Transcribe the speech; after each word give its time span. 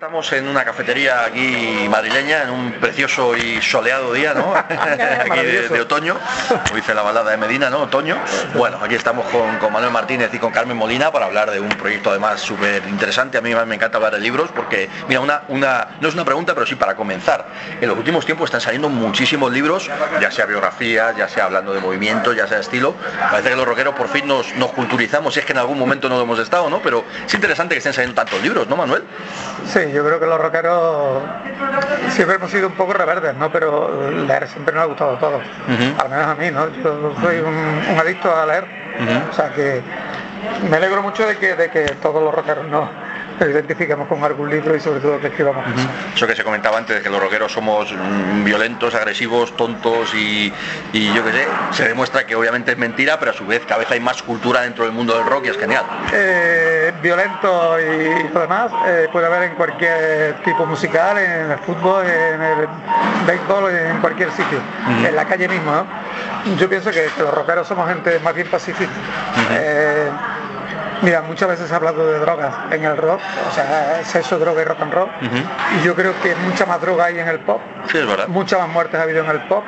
Estamos 0.00 0.32
en 0.32 0.48
una 0.48 0.64
cafetería 0.64 1.26
aquí 1.26 1.86
madrileña, 1.90 2.44
en 2.44 2.50
un 2.50 2.72
precioso 2.80 3.36
y 3.36 3.60
soleado 3.60 4.14
día, 4.14 4.32
¿no? 4.32 4.54
aquí 4.56 5.44
de, 5.44 5.78
otoño, 5.78 6.16
como 6.48 6.76
dice 6.76 6.94
la 6.94 7.02
balada 7.02 7.32
de 7.32 7.36
Medina, 7.36 7.68
¿no? 7.68 7.82
Otoño. 7.82 8.16
Bueno, 8.54 8.78
aquí 8.80 8.94
estamos 8.94 9.26
con, 9.26 9.58
con 9.58 9.70
Manuel 9.70 9.92
Martínez 9.92 10.32
y 10.32 10.38
con 10.38 10.52
Carmen 10.52 10.78
Molina 10.78 11.12
para 11.12 11.26
hablar 11.26 11.50
de 11.50 11.60
un 11.60 11.68
proyecto 11.68 12.08
además 12.08 12.40
súper 12.40 12.82
interesante. 12.88 13.36
A 13.36 13.42
mí 13.42 13.54
me 13.54 13.74
encanta 13.74 13.98
hablar 13.98 14.14
de 14.14 14.20
libros 14.20 14.50
porque, 14.56 14.88
mira, 15.06 15.20
una, 15.20 15.42
una, 15.48 15.88
no 16.00 16.08
es 16.08 16.14
una 16.14 16.24
pregunta, 16.24 16.54
pero 16.54 16.64
sí 16.64 16.76
para 16.76 16.96
comenzar. 16.96 17.44
En 17.78 17.86
los 17.86 17.98
últimos 17.98 18.24
tiempos 18.24 18.46
están 18.46 18.62
saliendo 18.62 18.88
muchísimos 18.88 19.52
libros, 19.52 19.90
ya 20.18 20.30
sea 20.30 20.46
biografías, 20.46 21.14
ya 21.14 21.28
sea 21.28 21.44
hablando 21.44 21.74
de 21.74 21.80
movimiento, 21.80 22.32
ya 22.32 22.48
sea 22.48 22.60
estilo. 22.60 22.94
Parece 23.30 23.50
que 23.50 23.56
los 23.56 23.66
rockeros 23.66 23.94
por 23.94 24.08
fin 24.08 24.26
nos, 24.26 24.54
nos 24.54 24.72
culturizamos, 24.72 25.34
si 25.34 25.40
es 25.40 25.44
que 25.44 25.52
en 25.52 25.58
algún 25.58 25.78
momento 25.78 26.08
no 26.08 26.16
lo 26.16 26.22
hemos 26.22 26.38
estado, 26.38 26.70
¿no? 26.70 26.80
Pero 26.80 27.04
es 27.26 27.34
interesante 27.34 27.74
que 27.74 27.80
estén 27.80 27.92
saliendo 27.92 28.14
tantos 28.14 28.40
libros, 28.42 28.66
¿no, 28.66 28.76
Manuel? 28.76 29.04
Sí, 29.66 29.89
yo 29.92 30.04
creo 30.04 30.20
que 30.20 30.26
los 30.26 30.40
rockeros 30.40 31.22
siempre 32.10 32.36
hemos 32.36 32.50
sido 32.50 32.68
un 32.68 32.74
poco 32.74 32.92
reverdes, 32.92 33.34
¿no? 33.36 33.50
Pero 33.50 34.10
leer 34.10 34.48
siempre 34.48 34.74
nos 34.74 34.84
ha 34.84 34.86
gustado 34.86 35.16
a 35.16 35.18
todos. 35.18 35.42
Al 35.98 36.08
menos 36.08 36.26
a 36.26 36.34
mí, 36.34 36.50
¿no? 36.50 36.68
Yo 36.82 37.14
soy 37.20 37.38
un, 37.38 37.98
adicto 37.98 38.34
a 38.34 38.46
leer. 38.46 38.64
O 39.30 39.32
sea 39.32 39.52
que 39.52 39.82
me 40.70 40.76
alegro 40.76 41.02
mucho 41.02 41.26
de 41.26 41.36
que, 41.36 41.54
de 41.54 41.70
que 41.70 41.82
todos 42.02 42.22
los 42.22 42.34
rockeros 42.34 42.66
no, 42.66 42.88
identificamos 43.48 44.08
con 44.08 44.22
algún 44.22 44.50
libro 44.50 44.76
y 44.76 44.80
sobre 44.80 45.00
todo 45.00 45.20
que 45.20 45.28
escribamos 45.28 45.64
Eso 46.14 46.26
que 46.26 46.36
se 46.36 46.44
comentaba 46.44 46.78
antes 46.78 46.96
de 46.96 47.02
que 47.02 47.08
los 47.08 47.20
rockeros 47.20 47.52
somos 47.52 47.92
mm, 47.92 48.44
violentos, 48.44 48.94
agresivos, 48.94 49.56
tontos 49.56 50.14
y, 50.14 50.52
yo 50.92 51.24
qué 51.24 51.32
sé, 51.32 51.48
se 51.72 51.88
demuestra 51.88 52.26
que 52.26 52.34
obviamente 52.34 52.72
es 52.72 52.78
mentira, 52.78 53.18
pero 53.18 53.30
a 53.30 53.34
su 53.34 53.46
vez 53.46 53.62
cada 53.66 53.78
vez 53.78 53.90
hay 53.90 54.00
más 54.00 54.22
cultura 54.22 54.62
dentro 54.62 54.84
del 54.84 54.92
mundo 54.92 55.14
del 55.14 55.26
rock 55.26 55.46
y 55.46 55.48
es 55.48 55.58
genial. 55.58 55.84
Eh, 56.12 56.92
violento 57.02 57.78
y 57.80 58.28
lo 58.32 58.40
demás 58.40 58.72
eh, 58.86 59.08
puede 59.12 59.26
haber 59.26 59.44
en 59.44 59.54
cualquier 59.54 60.34
tipo 60.44 60.66
musical, 60.66 61.18
en 61.18 61.50
el 61.52 61.58
fútbol, 61.58 62.04
en 62.06 62.42
el 62.42 62.68
béisbol, 63.26 63.70
en 63.74 64.00
cualquier 64.00 64.30
sitio, 64.32 64.58
en 65.06 65.14
la 65.14 65.24
calle 65.24 65.48
misma. 65.48 65.84
Yo 66.58 66.68
pienso 66.68 66.90
que, 66.90 67.08
los 67.18 67.32
rockeros 67.32 67.66
somos 67.66 67.88
gente 67.88 68.18
más 68.20 68.34
bien 68.34 68.48
pacífica. 68.48 68.90
Mira, 71.02 71.22
muchas 71.22 71.48
veces 71.48 71.68
se 71.68 71.72
ha 71.72 71.76
hablado 71.76 72.06
de 72.06 72.18
drogas 72.18 72.54
en 72.70 72.84
el 72.84 72.96
rock, 72.96 73.20
o 73.50 73.54
sea, 73.54 74.02
sexo, 74.04 74.38
droga 74.38 74.60
y 74.60 74.64
rock 74.64 74.82
and 74.82 74.92
roll. 74.92 75.08
Y 75.80 75.84
yo 75.84 75.94
creo 75.94 76.12
que 76.22 76.34
mucha 76.36 76.66
más 76.66 76.80
droga 76.80 77.06
hay 77.06 77.18
en 77.18 77.28
el 77.28 77.38
pop. 77.40 77.60
Sí, 77.90 77.98
es 77.98 78.06
verdad. 78.06 78.28
Muchas 78.28 78.60
más 78.60 78.68
muertes 78.68 79.00
ha 79.00 79.02
habido 79.02 79.24
en 79.24 79.30
el 79.30 79.40
pop 79.42 79.64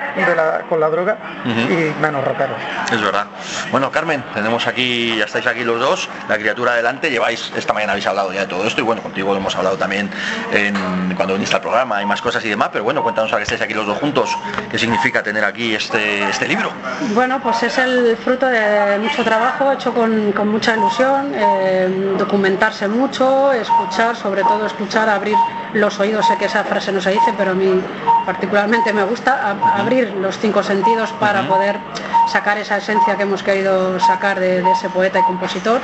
con 0.69 0.81
la 0.81 0.89
droga 0.89 1.17
y 1.45 2.01
menos 2.01 2.25
rockeros. 2.25 2.57
Es 2.91 3.01
verdad. 3.01 3.27
Bueno, 3.71 3.91
Carmen, 3.91 4.23
tenemos 4.35 4.67
aquí, 4.67 5.17
ya 5.17 5.25
estáis 5.25 5.47
aquí 5.47 5.65
los 5.65 5.81
dos, 5.81 6.09
la 6.29 6.37
criatura 6.37 6.73
adelante, 6.73 7.11
lleváis, 7.11 7.53
esta 7.57 7.73
mañana 7.73 7.93
habéis 7.93 8.07
hablado 8.07 8.33
ya 8.33 8.41
de 8.41 8.47
todo 8.47 8.67
esto 8.67 8.81
y 8.81 8.85
bueno, 8.85 9.03
contigo 9.03 9.33
lo 9.33 9.39
hemos 9.39 9.57
hablado 9.57 9.77
también 9.77 10.11
en, 10.53 11.15
cuando 11.17 11.35
viniste 11.35 11.57
al 11.57 11.63
programa, 11.63 11.97
hay 11.97 12.07
más 12.07 12.23
cosas 12.23 12.45
y 12.45 12.49
demás, 12.49 12.69
pero 12.73 12.85
bueno, 12.85 13.03
cuéntanos 13.03 13.33
a 13.33 13.37
que 13.37 13.43
estáis 13.43 13.61
aquí 13.63 13.75
los 13.75 13.87
dos 13.87 13.99
juntos, 13.99 14.31
qué 14.71 14.79
significa 14.79 15.23
tener 15.23 15.45
aquí 15.45 15.75
este, 15.75 16.23
este 16.29 16.47
libro. 16.47 16.71
Bueno, 17.15 17.41
pues 17.43 17.63
es 17.63 17.79
el 17.79 18.17
fruto 18.19 18.47
de 18.47 18.99
mucho 18.99 19.25
trabajo 19.25 19.73
hecho 19.73 19.93
con, 19.93 20.33
con 20.33 20.49
mucha 20.49 20.77
ilusión 20.77 21.33
eh, 21.35 22.15
documentarse 22.19 22.87
mucho, 22.89 23.53
escuchar, 23.53 24.17
sobre 24.17 24.43
todo 24.43 24.67
escuchar, 24.67 25.09
abrir 25.09 25.37
los 25.75 25.99
oídos, 26.01 26.27
sé 26.27 26.37
que 26.37 26.47
esa 26.47 26.65
frase 26.65 26.93
no 26.93 27.01
se 27.01 27.11
dice, 27.11 27.33
pero 27.37 27.53
a 27.53 27.55
mí 27.55 27.83
particularmente 28.27 28.93
me 28.93 29.05
gusta 29.05 29.57
abrir 29.77 30.11
los 30.15 30.39
cinco 30.39 30.63
sentidos 30.63 31.13
para 31.13 31.47
poder 31.47 31.79
sacar 32.29 32.59
esa 32.59 32.77
esencia 32.77 33.17
que 33.17 33.23
hemos 33.23 33.43
querido 33.43 33.99
sacar 34.01 34.39
de, 34.39 34.63
ese 34.71 34.89
poeta 34.89 35.19
y 35.19 35.23
compositor, 35.23 35.81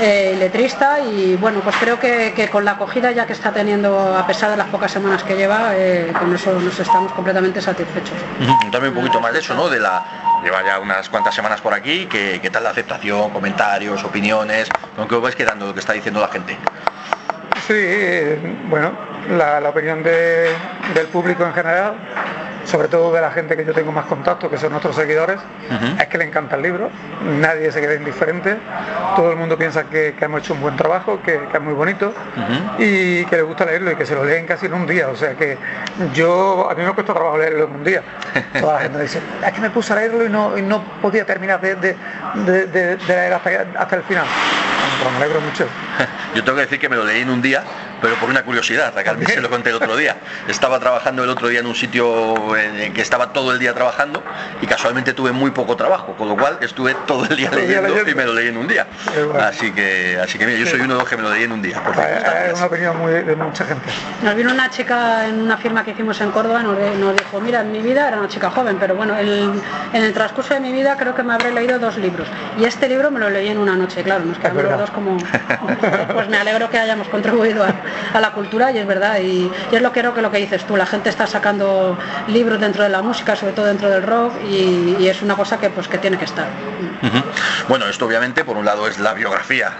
eh, 0.00 0.36
letrista, 0.38 1.00
y 1.00 1.36
bueno, 1.36 1.60
pues 1.60 1.76
creo 1.76 1.98
que, 1.98 2.48
con 2.50 2.64
la 2.64 2.72
acogida 2.72 3.10
ya 3.10 3.26
que 3.26 3.32
está 3.32 3.52
teniendo, 3.52 4.16
a 4.16 4.26
pesar 4.26 4.50
de 4.50 4.56
las 4.56 4.68
pocas 4.68 4.90
semanas 4.90 5.22
que 5.22 5.36
lleva, 5.36 5.72
eh, 5.74 6.12
con 6.18 6.34
eso 6.34 6.52
nos 6.60 6.78
estamos 6.78 7.12
completamente 7.12 7.60
satisfechos. 7.60 8.16
También 8.70 8.94
un 8.94 9.00
poquito 9.00 9.20
más 9.20 9.32
de 9.32 9.40
eso, 9.40 9.54
¿no? 9.54 9.68
De 9.68 9.80
la 9.80 10.02
lleva 10.42 10.62
ya 10.64 10.78
unas 10.78 11.08
cuantas 11.08 11.34
semanas 11.34 11.60
por 11.60 11.72
aquí, 11.72 12.06
¿qué, 12.06 12.50
tal 12.52 12.64
la 12.64 12.70
aceptación, 12.70 13.30
comentarios, 13.30 14.02
opiniones? 14.04 14.68
¿Con 14.96 15.08
qué 15.08 15.14
os 15.14 15.22
vais 15.22 15.36
quedando 15.36 15.66
lo 15.66 15.74
que 15.74 15.80
está 15.80 15.92
diciendo 15.92 16.20
la 16.20 16.28
gente? 16.28 16.56
Sí, 17.66 18.58
bueno, 18.68 18.92
la, 19.30 19.68
opinión 19.68 20.02
del 20.02 21.06
público 21.12 21.44
en 21.44 21.52
general 21.52 21.94
sobre 22.64 22.88
todo 22.88 23.12
de 23.12 23.20
la 23.20 23.30
gente 23.30 23.56
que 23.56 23.64
yo 23.64 23.72
tengo 23.72 23.92
más 23.92 24.06
contacto, 24.06 24.48
que 24.48 24.56
son 24.56 24.70
nuestros 24.70 24.96
seguidores, 24.96 25.38
es 25.98 26.06
que 26.06 26.18
le 26.18 26.24
encanta 26.24 26.56
el 26.56 26.62
libro, 26.62 26.90
nadie 27.40 27.72
se 27.72 27.80
queda 27.80 27.94
indiferente, 27.94 28.56
todo 29.16 29.30
el 29.30 29.36
mundo 29.36 29.58
piensa 29.58 29.84
que, 29.84 30.14
hemos 30.20 30.40
hecho 30.40 30.54
un 30.54 30.60
buen 30.60 30.76
trabajo, 30.76 31.20
que, 31.22 31.40
es 31.52 31.60
muy 31.60 31.74
bonito 31.74 32.12
y 32.78 33.24
que 33.26 33.36
le 33.36 33.42
gusta 33.42 33.64
leerlo 33.64 33.92
y 33.92 33.96
que 33.96 34.06
se 34.06 34.14
lo 34.14 34.24
leen 34.24 34.46
casi 34.46 34.66
en 34.66 34.74
un 34.74 34.86
día. 34.86 35.08
O 35.08 35.16
sea 35.16 35.34
que 35.34 35.58
yo, 36.14 36.68
a 36.70 36.74
mí 36.74 36.82
me 36.84 36.92
cuesta 36.92 37.12
trabajo 37.12 37.38
leerlo 37.38 37.64
en 37.64 37.72
un 37.72 37.84
día. 37.84 38.02
Toda 38.60 38.74
la 38.74 38.80
gente 38.80 39.00
dice, 39.00 39.20
es 39.44 39.52
que 39.52 39.60
me 39.60 39.70
puse 39.70 39.92
a 39.92 39.96
leerlo 39.96 40.24
y 40.24 40.28
no, 40.28 40.56
y 40.56 40.62
no 40.62 40.82
podía 41.00 41.24
terminar 41.26 41.60
de, 41.60 41.96
leer 43.06 43.32
hasta, 43.32 43.96
el 43.96 44.02
final. 44.04 44.26
me 45.10 45.16
alegro 45.16 45.40
mucho. 45.40 45.66
Yo 46.34 46.44
tengo 46.44 46.56
que 46.56 46.62
decir 46.62 46.78
que 46.78 46.88
me 46.88 46.96
lo 46.96 47.04
leí 47.04 47.22
en 47.22 47.30
un 47.30 47.42
día 47.42 47.64
pero 48.02 48.16
por 48.16 48.28
una 48.28 48.42
curiosidad, 48.42 48.98
a 48.98 49.04
Carmen 49.04 49.28
se 49.28 49.40
lo 49.40 49.48
conté 49.48 49.70
el 49.70 49.76
otro 49.76 49.96
día. 49.96 50.16
Estaba 50.48 50.80
trabajando 50.80 51.22
el 51.22 51.30
otro 51.30 51.48
día 51.48 51.60
en 51.60 51.66
un 51.66 51.74
sitio 51.76 52.56
en 52.56 52.92
que 52.92 53.00
estaba 53.00 53.32
todo 53.32 53.52
el 53.52 53.60
día 53.60 53.72
trabajando 53.72 54.22
y 54.60 54.66
casualmente 54.66 55.14
tuve 55.14 55.30
muy 55.30 55.52
poco 55.52 55.76
trabajo, 55.76 56.14
con 56.16 56.28
lo 56.28 56.36
cual 56.36 56.58
estuve 56.60 56.94
todo 57.06 57.24
el 57.26 57.36
día 57.36 57.50
leyendo 57.50 58.08
y 58.08 58.14
me 58.14 58.24
lo 58.24 58.34
leí 58.34 58.48
en 58.48 58.56
un 58.56 58.66
día. 58.66 58.86
Así 59.40 59.70
que, 59.70 60.18
así 60.20 60.36
que 60.36 60.46
mira, 60.46 60.58
yo 60.58 60.66
soy 60.66 60.80
uno 60.80 60.94
de 60.94 61.00
los 61.00 61.08
que 61.08 61.16
me 61.16 61.22
lo 61.22 61.32
leí 61.32 61.44
en 61.44 61.52
un 61.52 61.62
día. 61.62 61.80
Es 62.48 62.56
una 62.56 62.66
opinión 62.66 62.98
muy, 62.98 63.12
de 63.12 63.36
mucha 63.36 63.64
gente. 63.64 63.88
Nos 64.22 64.34
vino 64.34 64.52
una 64.52 64.68
chica 64.68 65.28
en 65.28 65.40
una 65.40 65.56
firma 65.56 65.84
que 65.84 65.92
hicimos 65.92 66.20
en 66.20 66.32
Córdoba, 66.32 66.62
nos, 66.62 66.76
dijo, 67.16 67.40
mira, 67.40 67.60
en 67.60 67.70
mi 67.70 67.80
vida 67.80 68.08
era 68.08 68.18
una 68.18 68.28
chica 68.28 68.50
joven, 68.50 68.78
pero 68.80 68.96
bueno, 68.96 69.16
en 69.16 69.62
el 69.92 70.12
transcurso 70.12 70.54
de 70.54 70.60
mi 70.60 70.72
vida 70.72 70.96
creo 70.96 71.14
que 71.14 71.22
me 71.22 71.34
habré 71.34 71.52
leído 71.52 71.78
dos 71.78 71.96
libros. 71.98 72.26
Y 72.58 72.64
este 72.64 72.88
libro 72.88 73.12
me 73.12 73.20
lo 73.20 73.30
leí 73.30 73.48
en 73.48 73.58
una 73.58 73.76
noche, 73.76 74.02
claro, 74.02 74.24
nos 74.24 74.38
quedamos 74.38 74.64
los 74.64 74.78
dos 74.78 74.90
como... 74.90 75.16
Pues 76.12 76.28
me 76.28 76.36
alegro 76.36 76.70
que 76.70 76.78
hayamos 76.78 77.08
contribuido 77.08 77.64
a, 77.64 77.72
a 78.12 78.20
la 78.20 78.32
cultura 78.32 78.70
y 78.72 78.78
es 78.78 78.86
verdad. 78.86 79.20
Y, 79.20 79.50
es 79.70 79.82
lo 79.82 79.92
que 79.92 80.02
creo 80.02 80.14
que 80.14 80.22
lo 80.22 80.32
que 80.32 80.38
dices 80.38 80.64
tú, 80.64 80.76
la 80.76 80.86
gente 80.86 81.10
está 81.10 81.28
sacando 81.28 81.96
libros 82.26 82.60
dentro 82.60 82.82
de 82.82 82.88
la 82.88 83.02
música, 83.02 83.36
sobre 83.36 83.52
todo 83.52 83.66
dentro 83.66 83.88
del 83.88 84.02
rock, 84.02 84.32
y, 84.50 85.06
es 85.06 85.22
una 85.22 85.36
cosa 85.36 85.58
que 85.58 85.70
pues 85.70 85.88
que 85.88 85.98
tiene 85.98 86.18
que 86.18 86.24
estar. 86.24 86.46
Bueno, 87.68 87.86
esto 87.86 88.06
obviamente 88.06 88.44
por 88.44 88.56
un 88.56 88.64
lado 88.64 88.88
es 88.88 88.98
la 88.98 89.14
biografía 89.14 89.72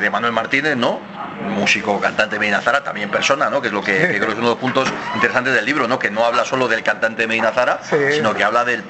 de, 0.00 0.10
Manuel 0.10 0.32
Martínez, 0.32 0.76
¿no? 0.76 1.00
músico, 1.38 2.00
cantante 2.00 2.34
de 2.34 2.40
Medina 2.40 2.60
también 2.60 3.10
persona, 3.10 3.48
¿no? 3.48 3.60
Que 3.60 3.68
es 3.68 3.72
lo 3.72 3.82
que, 3.82 3.96
creo 3.96 4.26
que 4.26 4.32
es 4.32 4.38
uno 4.38 4.48
de 4.48 4.54
los 4.54 4.56
puntos 4.56 4.88
interesantes 5.14 5.54
del 5.54 5.64
libro, 5.64 5.86
¿no? 5.86 5.98
Que 5.98 6.10
no 6.10 6.24
habla 6.24 6.44
solo 6.44 6.66
del 6.66 6.82
cantante 6.82 7.22
de 7.22 7.28
Medina 7.28 7.52
sino 8.10 8.34
que 8.34 8.42
habla 8.42 8.64
del 8.64 8.82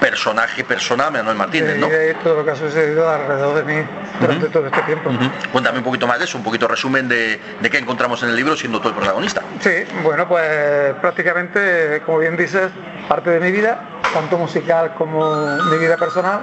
personaje, 0.00 0.64
persona 0.64 1.10
Manuel 1.10 1.36
Martínez, 1.36 1.76
¿no? 1.76 1.88
Y 1.88 2.14
todo 2.22 2.36
lo 2.36 2.44
que 2.44 2.52
ha 2.52 2.56
sucedido 2.56 3.08
alrededor 3.08 3.54
de 3.54 3.64
mí 3.64 3.84
durante 4.20 4.48
todo 4.48 4.66
este 4.66 4.82
tiempo. 4.82 5.10
Cuéntame 5.52 5.78
un 5.78 5.84
poquito 5.84 6.06
más 6.06 6.18
de 6.18 6.24
eso, 6.24 6.38
un 6.38 6.44
poquito 6.44 6.68
resumen 6.68 7.08
de, 7.08 7.40
de 7.60 7.70
qué 7.70 7.78
encontramos 7.78 8.22
en 8.22 8.30
el 8.30 8.36
libro 8.36 8.56
siendo 8.56 8.80
tú 8.80 8.88
el 8.88 8.94
protagonista. 8.94 9.42
Sí, 9.60 9.84
bueno, 10.02 10.28
pues 10.28 10.94
prácticamente, 11.00 12.02
como 12.04 12.18
bien 12.18 12.36
dices, 12.36 12.70
parte 13.08 13.30
de 13.30 13.40
mi 13.40 13.50
vida, 13.50 14.00
tanto 14.12 14.38
musical 14.38 14.94
como 14.94 15.56
mi 15.70 15.78
vida 15.78 15.96
personal 15.96 16.40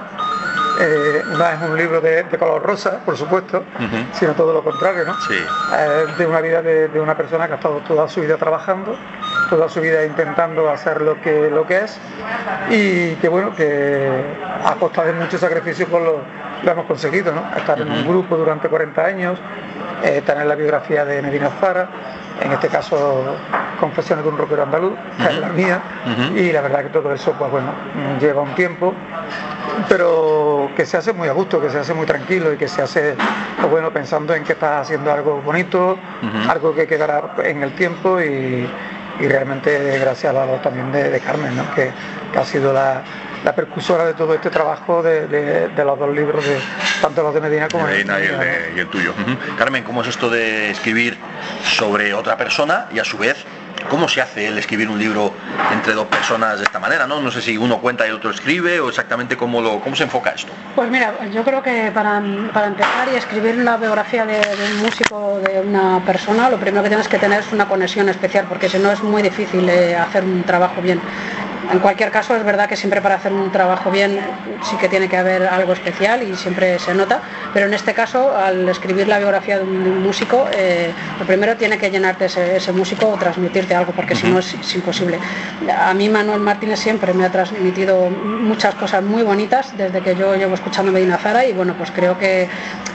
eh, 0.80 1.24
no 1.26 1.48
es 1.48 1.60
un 1.70 1.76
libro 1.76 2.00
de, 2.00 2.24
color 2.38 2.62
rosa, 2.62 3.00
por 3.04 3.16
supuesto, 3.16 3.64
sino 4.12 4.32
todo 4.34 4.52
lo 4.52 4.62
contrario, 4.62 5.04
¿no? 5.04 5.20
Sí. 5.22 5.34
de 6.16 6.26
una 6.26 6.40
vida 6.40 6.62
de, 6.62 7.00
una 7.00 7.16
persona 7.16 7.46
que 7.46 7.54
ha 7.54 7.56
estado 7.56 7.78
toda 7.80 8.08
su 8.08 8.20
vida 8.20 8.36
trabajando, 8.36 8.96
toda 9.50 9.68
su 9.68 9.80
vida 9.80 10.04
intentando 10.04 10.70
hacer 10.70 11.02
lo 11.02 11.20
que, 11.20 11.50
lo 11.50 11.66
que 11.66 11.78
es 11.78 11.98
y 12.70 13.14
que 13.16 13.28
bueno, 13.28 13.54
que 13.56 14.08
a 14.64 14.74
costa 14.74 15.04
de 15.04 15.14
mucho 15.14 15.36
sacrificio 15.36 15.86
pues 15.88 16.04
lo, 16.04 16.20
hemos 16.64 16.86
conseguido, 16.86 17.32
¿no? 17.32 17.42
Estar 17.56 17.80
en 17.80 17.90
un 17.90 18.06
grupo 18.06 18.36
durante 18.36 18.68
40 18.68 19.04
años, 19.04 19.38
eh, 20.02 20.22
tener 20.24 20.46
la 20.46 20.54
biografía 20.54 21.04
de 21.04 21.22
Medina 21.22 21.50
Zara, 21.60 21.88
en 22.40 22.52
este 22.52 22.68
caso 22.68 23.36
Confesiones 23.80 24.24
de 24.24 24.30
un 24.30 24.38
rockero 24.38 24.64
andaluz, 24.64 24.94
que 25.16 25.24
es 25.24 25.38
la 25.38 25.48
mía, 25.50 25.80
y 26.34 26.50
la 26.50 26.60
verdad 26.60 26.82
que 26.82 26.88
todo 26.88 27.12
eso, 27.12 27.32
pues 27.38 27.50
bueno, 27.50 27.72
lleva 28.20 28.42
un 28.42 28.54
tiempo, 28.54 28.92
pero 29.88 30.70
que 30.76 30.84
se 30.84 30.96
hace 30.96 31.12
muy 31.12 31.28
a 31.28 31.32
gusto, 31.32 31.60
que 31.60 31.70
se 31.70 31.78
hace 31.78 31.94
muy 31.94 32.06
tranquilo 32.06 32.52
y 32.52 32.56
que 32.56 32.66
se 32.66 32.82
hace, 32.82 33.14
pues 33.56 33.70
bueno, 33.70 33.92
pensando 33.92 34.34
en 34.34 34.42
que 34.42 34.54
estás 34.54 34.82
haciendo 34.82 35.12
algo 35.12 35.40
bonito, 35.42 35.96
algo 36.48 36.74
que 36.74 36.86
quedará 36.86 37.34
en 37.44 37.62
el 37.62 37.72
tiempo 37.74 38.20
y, 38.20 38.68
realmente 39.20 39.98
gracias 39.98 40.32
a 40.32 40.46
la 40.46 40.62
también 40.62 40.92
de, 40.92 41.20
Carmen, 41.20 41.56
¿no? 41.56 41.64
que, 41.74 41.90
ha 42.36 42.44
sido 42.44 42.72
la, 42.72 43.02
la 43.44 43.54
percusora 43.54 44.04
de 44.04 44.14
todo 44.14 44.34
este 44.34 44.50
trabajo 44.50 45.02
de, 45.02 45.70
los 45.76 45.98
dos 45.98 46.14
libros, 46.14 46.44
de 46.44 46.58
tanto 47.00 47.22
los 47.22 47.34
de 47.34 47.40
Medina 47.40 47.68
como 47.68 47.86
de 47.86 48.04
Medina 48.04 48.18
y, 48.20 48.78
el, 48.78 48.88
tuyo. 48.88 49.12
Carmen, 49.56 49.84
¿cómo 49.84 50.02
es 50.02 50.08
esto 50.08 50.30
de 50.30 50.70
escribir 50.70 51.16
sobre 51.62 52.14
otra 52.14 52.36
persona 52.36 52.86
y 52.92 52.98
a 52.98 53.04
su 53.04 53.18
vez 53.18 53.44
¿Cómo 53.88 54.08
se 54.08 54.20
hace 54.20 54.48
el 54.48 54.58
escribir 54.58 54.88
un 54.90 54.98
libro 54.98 55.32
entre 55.72 55.94
dos 55.94 56.06
personas 56.08 56.58
de 56.58 56.64
esta 56.64 56.78
manera? 56.78 57.06
No, 57.06 57.20
no 57.22 57.30
sé 57.30 57.40
si 57.40 57.56
uno 57.56 57.78
cuenta 57.78 58.04
y 58.06 58.10
el 58.10 58.16
otro 58.16 58.30
escribe 58.30 58.80
o 58.80 58.88
exactamente 58.88 59.36
cómo, 59.36 59.62
lo, 59.62 59.80
cómo 59.80 59.96
se 59.96 60.04
enfoca 60.04 60.30
esto. 60.30 60.52
Pues 60.74 60.90
mira, 60.90 61.14
yo 61.32 61.42
creo 61.42 61.62
que 61.62 61.90
para, 61.94 62.18
empezar 62.18 63.08
y 63.12 63.16
escribir 63.16 63.56
una 63.56 63.76
biografía 63.76 64.26
de, 64.26 64.40
un 64.72 64.82
músico, 64.82 65.40
de 65.40 65.60
una 65.60 66.00
persona, 66.04 66.50
lo 66.50 66.58
primero 66.58 66.82
que 66.82 66.88
tienes 66.88 67.08
que 67.08 67.18
tener 67.18 67.40
es 67.40 67.52
una 67.52 67.66
conexión 67.66 68.08
especial, 68.08 68.46
porque 68.48 68.68
si 68.68 68.78
no 68.78 68.90
es 68.90 69.02
muy 69.02 69.22
difícil 69.22 69.68
eh, 69.68 69.96
hacer 69.96 70.24
un 70.24 70.42
trabajo 70.42 70.82
bien. 70.82 71.00
En 71.72 71.80
cualquier 71.80 72.10
caso, 72.10 72.34
es 72.34 72.44
verdad 72.44 72.68
que 72.68 72.76
siempre 72.76 73.02
para 73.02 73.16
hacer 73.16 73.32
un 73.32 73.52
trabajo 73.52 73.90
bien 73.90 74.18
sí 74.62 74.76
que 74.76 74.88
tiene 74.88 75.08
que 75.08 75.16
haber 75.16 75.46
algo 75.46 75.72
especial 75.72 76.22
y 76.22 76.34
siempre 76.34 76.78
se 76.78 76.94
nota, 76.94 77.20
pero 77.52 77.66
en 77.66 77.74
este 77.74 77.94
caso, 77.94 78.36
al 78.36 78.68
escribir 78.68 79.06
la 79.06 79.18
biografía 79.18 79.58
de 79.58 79.64
un, 79.64 80.02
músico, 80.02 80.46
eh, 80.52 80.92
lo 81.18 81.26
primero 81.26 81.56
tiene 81.56 81.78
que 81.78 81.90
llenarte 81.90 82.26
ese, 82.26 82.72
músico 82.72 83.08
o 83.08 83.16
transmitirte 83.16 83.74
algo, 83.74 83.92
porque 83.92 84.14
si 84.14 84.26
no 84.26 84.38
es, 84.38 84.74
imposible. 84.74 85.18
A 85.76 85.92
mí 85.94 86.08
Manuel 86.08 86.40
Martínez 86.40 86.78
siempre 86.78 87.12
me 87.12 87.24
ha 87.24 87.30
transmitido 87.30 88.08
muchas 88.08 88.74
cosas 88.74 89.02
muy 89.02 89.22
bonitas 89.22 89.76
desde 89.76 90.00
que 90.00 90.14
yo 90.14 90.34
llevo 90.36 90.54
escuchando 90.54 90.92
Medina 90.92 91.18
Zara 91.18 91.44
y 91.44 91.52
bueno, 91.52 91.74
pues 91.74 91.90
creo 91.90 92.18
que, 92.18 92.48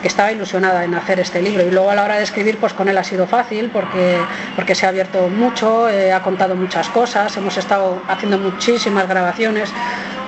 estaba 0.03 0.33
ilusionada 0.33 0.83
en 0.83 0.93
hacer 0.95 1.21
este 1.21 1.41
libro. 1.41 1.65
Y 1.65 1.71
luego 1.71 1.89
a 1.89 1.95
la 1.95 2.03
hora 2.03 2.17
de 2.17 2.23
escribir, 2.23 2.57
pues 2.57 2.73
con 2.73 2.89
él 2.89 2.97
ha 2.97 3.05
sido 3.05 3.25
fácil 3.25 3.69
porque, 3.71 4.17
porque 4.53 4.75
se 4.75 4.85
ha 4.85 4.89
abierto 4.89 5.29
mucho, 5.29 5.87
eh, 5.87 6.11
ha 6.11 6.21
contado 6.21 6.55
muchas 6.55 6.89
cosas, 6.89 7.37
hemos 7.37 7.55
estado 7.55 8.01
haciendo 8.09 8.37
mucho 8.37 8.52
muchísimas 8.53 9.07
grabaciones. 9.07 9.69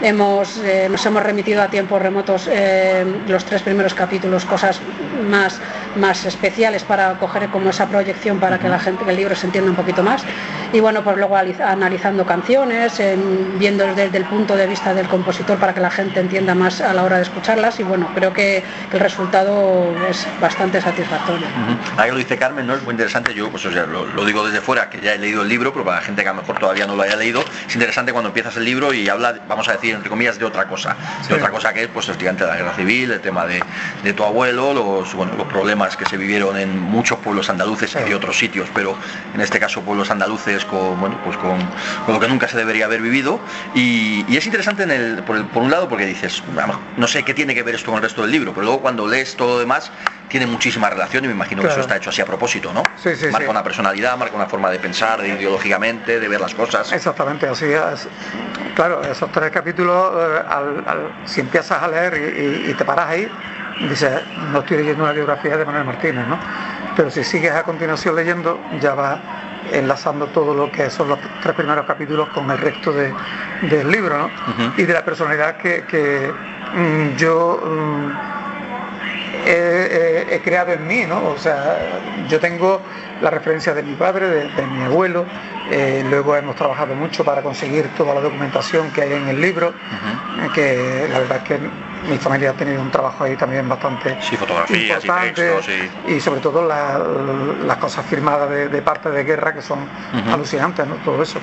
Hemos, 0.02 0.58
eh, 0.58 0.88
nos 0.90 1.06
hemos 1.06 1.24
remitido 1.24 1.62
a 1.62 1.68
tiempos 1.70 2.02
remotos 2.02 2.50
eh, 2.52 3.06
los 3.28 3.46
tres 3.46 3.62
primeros 3.62 3.94
capítulos, 3.94 4.44
cosas 4.44 4.82
más, 5.30 5.60
más 5.96 6.26
especiales 6.26 6.84
para 6.84 7.14
coger 7.20 7.50
como 7.50 7.70
esa 7.70 7.88
proyección 7.88 8.40
para 8.40 8.60
que 8.60 8.70
la 8.70 8.80
gente, 8.80 9.04
el 9.08 9.16
libro 9.16 9.36
se 9.36 9.48
entienda 9.48 9.70
un 9.70 9.76
poquito 9.76 10.04
más. 10.04 10.24
Y 10.74 10.80
bueno, 10.80 11.04
pues 11.04 11.18
luego 11.18 11.38
analizando 11.38 12.26
canciones, 12.26 13.02
viendo 13.58 13.86
desde 13.94 14.18
el 14.18 14.26
punto 14.26 14.56
de 14.56 14.68
vista 14.68 14.94
del 14.94 15.08
compositor 15.08 15.58
para 15.58 15.74
que 15.74 15.80
la 15.80 15.90
gente 15.90 16.20
entienda 16.20 16.54
más 16.56 16.82
a 16.82 16.94
la 16.94 17.04
hora 17.04 17.18
de 17.18 17.24
escucharlas. 17.24 17.80
Y 17.80 17.84
bueno, 17.84 18.10
creo 18.14 18.34
que, 18.34 18.64
el 18.92 19.00
resultado 19.00 19.94
es 20.10 20.26
bastante 20.40 20.82
satisfactorio. 20.82 21.46
Ahí 21.98 22.12
lo 22.12 22.18
dice 22.18 22.38
Carmen, 22.38 22.66
¿no? 22.66 22.76
Es 22.76 22.84
muy 22.84 22.92
interesante. 22.92 23.34
Yo 23.34 23.50
pues, 23.50 23.66
lo, 23.66 24.06
lo, 24.06 24.26
digo 24.26 24.46
desde 24.46 24.62
fuera, 24.62 24.90
que 24.90 25.00
ya 25.02 25.14
he 25.14 25.18
leído 25.18 25.42
el 25.42 25.50
libro, 25.50 25.74
pero 25.74 25.86
para 25.86 25.98
la 25.98 26.04
gente 26.04 26.24
que 26.24 26.30
a 26.30 26.34
lo 26.34 26.42
mejor 26.42 26.60
todavía 26.60 26.88
no 26.88 26.96
lo 26.96 27.04
haya 27.04 27.16
leído, 27.16 27.44
es 27.68 27.74
interesante 27.74 28.12
cuando 28.12 28.30
empiezas 28.30 28.56
el 28.58 28.66
libro 28.66 28.94
y 28.94 29.08
habla, 29.10 29.36
vamos 29.48 29.68
a 29.68 29.74
decir, 29.74 29.96
entre 29.96 30.10
comillas, 30.10 30.40
de 30.40 30.46
otra 30.46 30.68
cosa. 30.68 30.96
De 31.28 31.36
otra 31.36 31.50
cosa 31.50 31.74
que 31.74 31.84
es 31.84 31.88
pues, 31.90 32.08
el 32.10 32.16
gigante 32.16 32.44
de 32.44 32.50
la 32.50 32.58
guerra 32.58 32.74
civil, 32.74 33.12
el 33.12 33.22
tema 33.22 33.46
de, 33.46 34.14
tu 34.14 34.24
abuelo, 34.24 34.74
los, 34.74 35.14
bueno, 35.14 35.34
los 35.38 35.48
problemas 35.48 35.85
que 35.96 36.06
se 36.06 36.18
vivieron 36.18 36.58
en 36.58 36.80
muchos 36.80 37.20
pueblos 37.20 37.50
andaluces 37.50 37.96
y 38.10 38.14
otros 38.14 38.38
sitios, 38.38 38.70
pero 38.74 38.98
en 39.34 39.42
este 39.42 39.60
caso 39.60 39.82
pueblos 39.82 40.10
andaluces 40.10 40.66
con, 40.66 41.00
bueno, 41.00 41.20
pues 41.24 41.38
con, 41.38 41.58
lo 42.08 42.20
que 42.20 42.28
nunca 42.28 42.48
se 42.48 42.58
debería 42.58 42.86
haber 42.86 43.02
vivido. 43.02 43.40
Y, 43.76 44.26
es 44.36 44.46
interesante 44.46 44.84
en 44.84 44.92
el, 44.92 45.24
por, 45.24 45.38
el, 45.38 45.46
por 45.46 45.64
un 45.64 45.72
lado 45.72 45.88
porque 45.88 46.06
dices, 46.06 46.44
no 46.98 47.08
sé 47.08 47.24
qué 47.24 47.34
tiene 47.34 47.54
que 47.54 47.64
ver 47.64 47.76
esto 47.76 47.92
con 47.92 47.98
el 47.98 48.04
resto 48.04 48.24
del 48.24 48.32
libro, 48.32 48.54
pero 48.54 48.64
luego 48.66 48.82
cuando 48.82 49.08
lees 49.08 49.36
todo 49.36 49.56
lo 49.56 49.60
demás, 49.60 49.92
tiene 50.30 50.48
muchísima 50.48 50.90
relación 50.90 51.24
y 51.24 51.28
me 51.28 51.34
imagino 51.34 51.62
que 51.62 51.70
eso 51.70 51.82
está 51.82 51.98
hecho 51.98 52.10
así 52.10 52.22
a 52.22 52.26
propósito, 52.26 52.74
¿no? 52.74 52.84
Sí, 53.02 53.16
sí, 53.16 53.28
marca 53.28 53.50
una 53.50 53.64
personalidad, 53.64 54.18
marca 54.18 54.36
una 54.36 54.48
forma 54.48 54.70
de 54.70 54.80
pensar, 54.80 55.22
de 55.22 55.30
ideológicamente, 55.30 56.20
de 56.20 56.28
ver 56.28 56.42
las 56.42 56.54
cosas. 56.54 56.92
Exactamente, 56.92 57.48
así 57.48 57.66
es. 57.66 58.08
Claro, 58.76 59.04
esos 59.04 59.32
tres 59.32 59.52
capítulos, 59.52 60.14
eh, 60.18 60.42
si 61.26 61.42
empiezas 61.42 61.82
a 61.82 61.88
leer 61.88 62.68
y, 62.68 62.74
te 62.74 62.84
paras 62.84 63.10
ahí, 63.10 63.32
dices, 63.80 64.22
no 64.52 64.60
estoy 64.60 64.78
leyendo 64.78 65.04
una 65.04 65.14
biografía 65.14 65.58
de 65.58 65.66
Manuel 65.66 65.86
Martínez, 65.86 66.28
¿no? 66.28 66.38
Pero 66.96 67.10
si 67.10 67.24
sigues 67.24 67.52
a 67.52 67.64
continuación 67.64 68.16
leyendo, 68.16 68.60
ya 68.80 68.96
va 68.96 69.20
enlazando 69.72 70.28
todo 70.28 70.54
lo 70.54 70.72
que 70.72 70.90
son 70.90 71.10
los 71.10 71.20
tres 71.42 71.56
primeros 71.56 71.86
capítulos 71.86 72.30
con 72.30 72.50
el 72.52 72.58
resto 72.58 72.94
del 72.94 73.92
libro, 73.92 74.18
¿no? 74.18 74.32
Y 74.78 74.84
de 74.84 74.94
la 74.94 75.04
personalidad 75.04 75.58
que, 75.58 76.32
mm, 76.74 77.16
yo... 77.18 77.62
Mm, 79.46 80.34
he, 80.34 80.42
creado 80.44 80.74
en 80.74 80.88
mí, 80.88 81.06
¿no? 81.08 81.30
O 81.30 81.38
sea, 81.38 81.78
yo 82.28 82.40
tengo 82.40 82.82
la 83.22 83.30
referencia 83.30 83.74
de 83.74 83.84
mi 83.84 83.96
padre, 83.96 84.28
de, 84.28 84.68
mi 84.68 84.84
abuelo, 84.84 85.26
eh, 85.72 86.04
luego 86.10 86.36
hemos 86.36 86.56
trabajado 86.56 86.96
mucho 86.96 87.24
para 87.24 87.42
conseguir 87.42 87.88
toda 87.98 88.14
la 88.14 88.22
documentación 88.22 88.92
que 88.92 89.04
hay 89.04 89.14
en 89.14 89.28
el 89.28 89.40
libro, 89.40 89.74
que 90.54 91.08
la 91.12 91.20
verdad 91.20 91.38
es 91.38 91.44
que 91.44 91.60
mi 92.10 92.18
familia 92.18 92.52
ha 92.52 92.54
tenido 92.54 92.82
un 92.82 92.92
trabajo 92.92 93.24
ahí 93.24 93.36
también 93.36 93.68
bastante 93.68 94.18
sí, 94.22 94.36
fotografías 94.36 95.04
importante 95.04 95.60
y, 96.08 96.20
sobre 96.20 96.40
todo 96.40 96.62
las 96.68 97.78
cosas 97.78 98.06
firmadas 98.06 98.50
de, 98.50 98.82
parte 98.82 99.10
de 99.10 99.24
guerra 99.24 99.54
que 99.54 99.62
son 99.62 99.80
alucinantes, 100.32 100.86
¿no? 100.88 100.96
Todo 100.98 101.22
eso. 101.24 101.40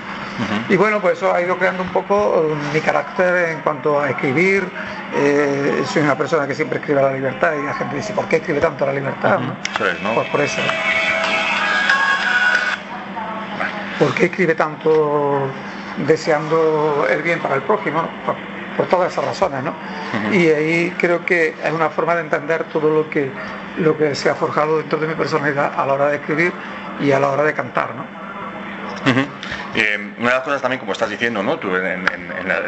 Y 0.68 0.76
bueno, 0.76 1.00
pues 1.00 1.18
eso 1.18 1.34
ha 1.34 1.40
ido 1.40 1.56
creando 1.56 1.82
un 1.82 1.90
poco 1.90 2.48
eh, 2.50 2.54
mi 2.74 2.80
carácter 2.80 3.50
en 3.50 3.60
cuanto 3.60 4.00
a 4.00 4.10
escribir. 4.10 4.68
Eh, 5.14 5.82
soy 5.86 6.02
una 6.02 6.16
persona 6.16 6.46
que 6.46 6.54
siempre 6.54 6.78
escribe 6.78 7.00
a 7.00 7.04
la 7.04 7.12
libertad 7.12 7.52
y 7.60 7.64
la 7.64 7.74
gente 7.74 7.96
dice, 7.96 8.12
¿por 8.12 8.26
qué 8.28 8.36
escribe 8.36 8.60
tanto 8.60 8.84
a 8.84 8.88
la 8.88 8.94
libertad? 8.94 9.40
Pues 10.14 10.28
por 10.28 10.40
eso. 10.40 10.60
¿Por 13.98 14.14
qué 14.14 14.24
escribe 14.26 14.54
tanto 14.54 15.48
deseando 16.06 17.06
el 17.08 17.22
bien 17.22 17.40
para 17.40 17.56
el 17.56 17.62
prójimo? 17.62 18.08
por 18.76 18.86
todas 18.86 19.12
esas 19.12 19.24
razones, 19.24 19.62
¿no? 19.62 19.74
Y 20.32 20.48
ahí 20.48 20.94
creo 20.98 21.24
que 21.24 21.54
es 21.62 21.72
una 21.72 21.90
forma 21.90 22.14
de 22.14 22.22
entender 22.22 22.64
todo 22.64 22.88
lo 22.90 23.10
que, 23.10 23.30
lo 23.78 23.96
que 23.96 24.14
se 24.14 24.30
ha 24.30 24.34
forjado 24.34 24.78
dentro 24.78 24.98
de 24.98 25.06
mi 25.06 25.14
personalidad 25.14 25.72
a 25.76 25.86
la 25.86 25.92
hora 25.92 26.08
de 26.08 26.16
escribir 26.16 26.52
y 27.00 27.12
a 27.12 27.20
la 27.20 27.28
hora 27.28 27.42
de 27.42 27.54
cantar, 27.54 27.94
¿no? 27.94 28.06
Eh, 29.74 30.11
una 30.22 30.30
de 30.30 30.36
las 30.36 30.44
cosas 30.44 30.62
también, 30.62 30.78
como 30.78 30.92
estás 30.92 31.10
diciendo, 31.10 31.42
¿no? 31.42 31.58
Tú 31.58 31.74
en, 31.74 32.04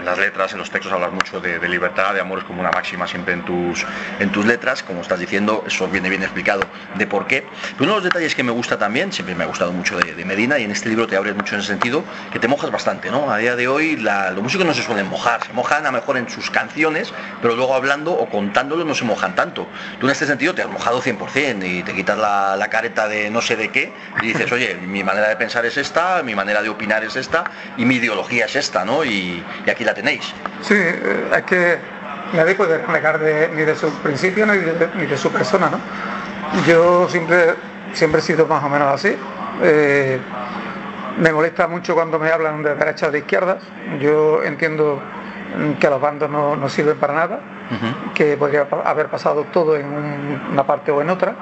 las 0.05 0.19
letras, 0.19 0.53
en 0.53 0.59
los 0.59 0.71
textos 0.71 0.93
hablas 0.93 1.13
mucho 1.13 1.39
de, 1.39 1.69
libertad, 1.69 2.13
de 2.13 2.21
amor 2.21 2.41
es 2.41 2.45
como 2.45 2.61
una 2.61 2.73
máxima 2.73 3.07
siempre 3.07 3.35
en 3.35 3.45
tus, 3.45 3.87
en 4.19 4.33
tus 4.33 4.45
letras, 4.45 4.83
como 4.83 5.03
estás 5.03 5.21
diciendo, 5.21 5.63
eso 5.65 5.87
viene 5.87 6.09
bien 6.09 6.25
explicado 6.25 6.63
de 6.97 7.07
por 7.07 7.29
qué. 7.29 7.47
Pero 7.79 7.85
uno 7.85 7.93
de 7.93 7.97
los 7.99 8.05
detalles 8.05 8.35
que 8.35 8.43
me 8.43 8.51
gusta 8.51 8.77
también, 8.77 9.13
siempre 9.13 9.37
me 9.37 9.45
ha 9.45 9.47
gustado 9.47 9.71
mucho 9.71 9.97
de, 9.97 10.25
Medina, 10.25 10.59
y 10.59 10.65
en 10.65 10.73
este 10.73 10.89
libro 10.89 11.07
te 11.07 11.17
abres 11.17 11.37
mucho 11.37 11.55
en 11.55 11.61
ese 11.61 11.69
sentido, 11.69 12.03
que 12.33 12.41
te 12.41 12.49
mojas 12.49 12.73
bastante, 12.73 13.09
¿no? 13.13 13.31
A 13.31 13.39
día 13.39 13.55
de 13.55 13.69
hoy 13.69 13.99
los 13.99 14.43
músicos 14.43 14.67
no 14.67 14.75
se 14.75 14.83
suelen 14.83 15.07
mojar, 15.07 15.45
se 15.45 15.53
mojan 15.53 15.87
a 15.87 15.93
lo 15.93 15.99
mejor 15.99 16.17
en 16.17 16.29
sus 16.29 16.51
canciones, 16.51 17.13
pero 17.41 17.55
luego 17.55 17.77
hablando 17.77 18.15
o 18.15 18.29
contándolo 18.29 18.85
no 18.85 18.97
se 18.97 19.05
mojan 19.05 19.37
tanto. 19.37 19.69
Tú 20.01 20.07
en 20.07 20.13
este 20.13 20.27
sentido 20.27 20.57
te 20.57 20.63
has 20.63 20.69
mojado 20.69 21.01
100% 21.01 21.65
y 21.65 21.85
te 21.85 21.95
quitas 21.95 22.19
la, 22.19 22.57
la 22.57 22.69
careta 22.69 23.07
de 23.07 23.31
no 23.31 23.41
sé 23.41 23.55
de 23.55 23.69
qué 23.69 23.93
y 24.23 24.27
dices, 24.27 24.51
oye, 24.51 24.75
mi 24.75 25.05
manera 25.05 25.29
de 25.29 25.37
pensar 25.37 25.65
es 25.67 25.77
esta, 25.77 26.21
mi 26.25 26.35
manera 26.35 26.61
de 26.61 26.69
opinar 26.69 27.05
es 27.05 27.15
esta 27.15 27.44
y 27.77 27.85
mi 27.85 27.97
ideología 27.97 28.47
es 28.47 28.57
esta, 28.57 28.85
¿no? 28.85 29.05
Y, 29.05 29.45
aquí 29.71 29.85
la 29.85 29.95
tenéis. 29.95 30.33
Sí, 30.63 30.75
eh, 30.75 31.31
es 31.37 31.43
que 31.45 31.79
nadie 32.33 32.55
puede 32.55 32.79
renegar 32.79 33.21
ni 33.21 33.63
de 33.63 33.75
su 33.77 33.91
principio 34.01 34.47
ni 34.47 34.57
de, 34.59 35.17
su 35.17 35.31
persona, 35.31 35.71
¿no? 35.71 35.81
Yo 36.67 37.09
siempre, 37.09 37.55
siempre 37.93 38.21
he 38.21 38.23
sido 38.23 38.47
más 38.47 38.63
o 38.63 38.69
menos 38.69 38.89
así. 38.89 39.17
Eh, 39.63 40.19
me 41.19 41.33
molesta 41.33 41.69
mucho 41.69 41.95
cuando 41.95 42.19
me 42.19 42.31
hablan 42.31 42.63
de 42.63 42.75
derechas 42.75 43.09
o 43.09 43.13
de 43.13 43.19
izquierdas. 43.19 43.63
Yo 44.01 44.43
entiendo 44.43 45.01
que 45.79 45.89
los 45.89 46.01
bandos 46.01 46.29
no, 46.29 46.69
sirven 46.69 46.97
para 46.97 47.15
nada, 47.15 47.41
que 48.15 48.37
podría 48.37 48.67
haber 48.85 49.07
pasado 49.09 49.45
todo 49.53 49.77
en 49.77 49.87
una 50.51 50.65
parte 50.65 50.91
o 50.91 51.01
en 51.01 51.11
otra, 51.11 51.35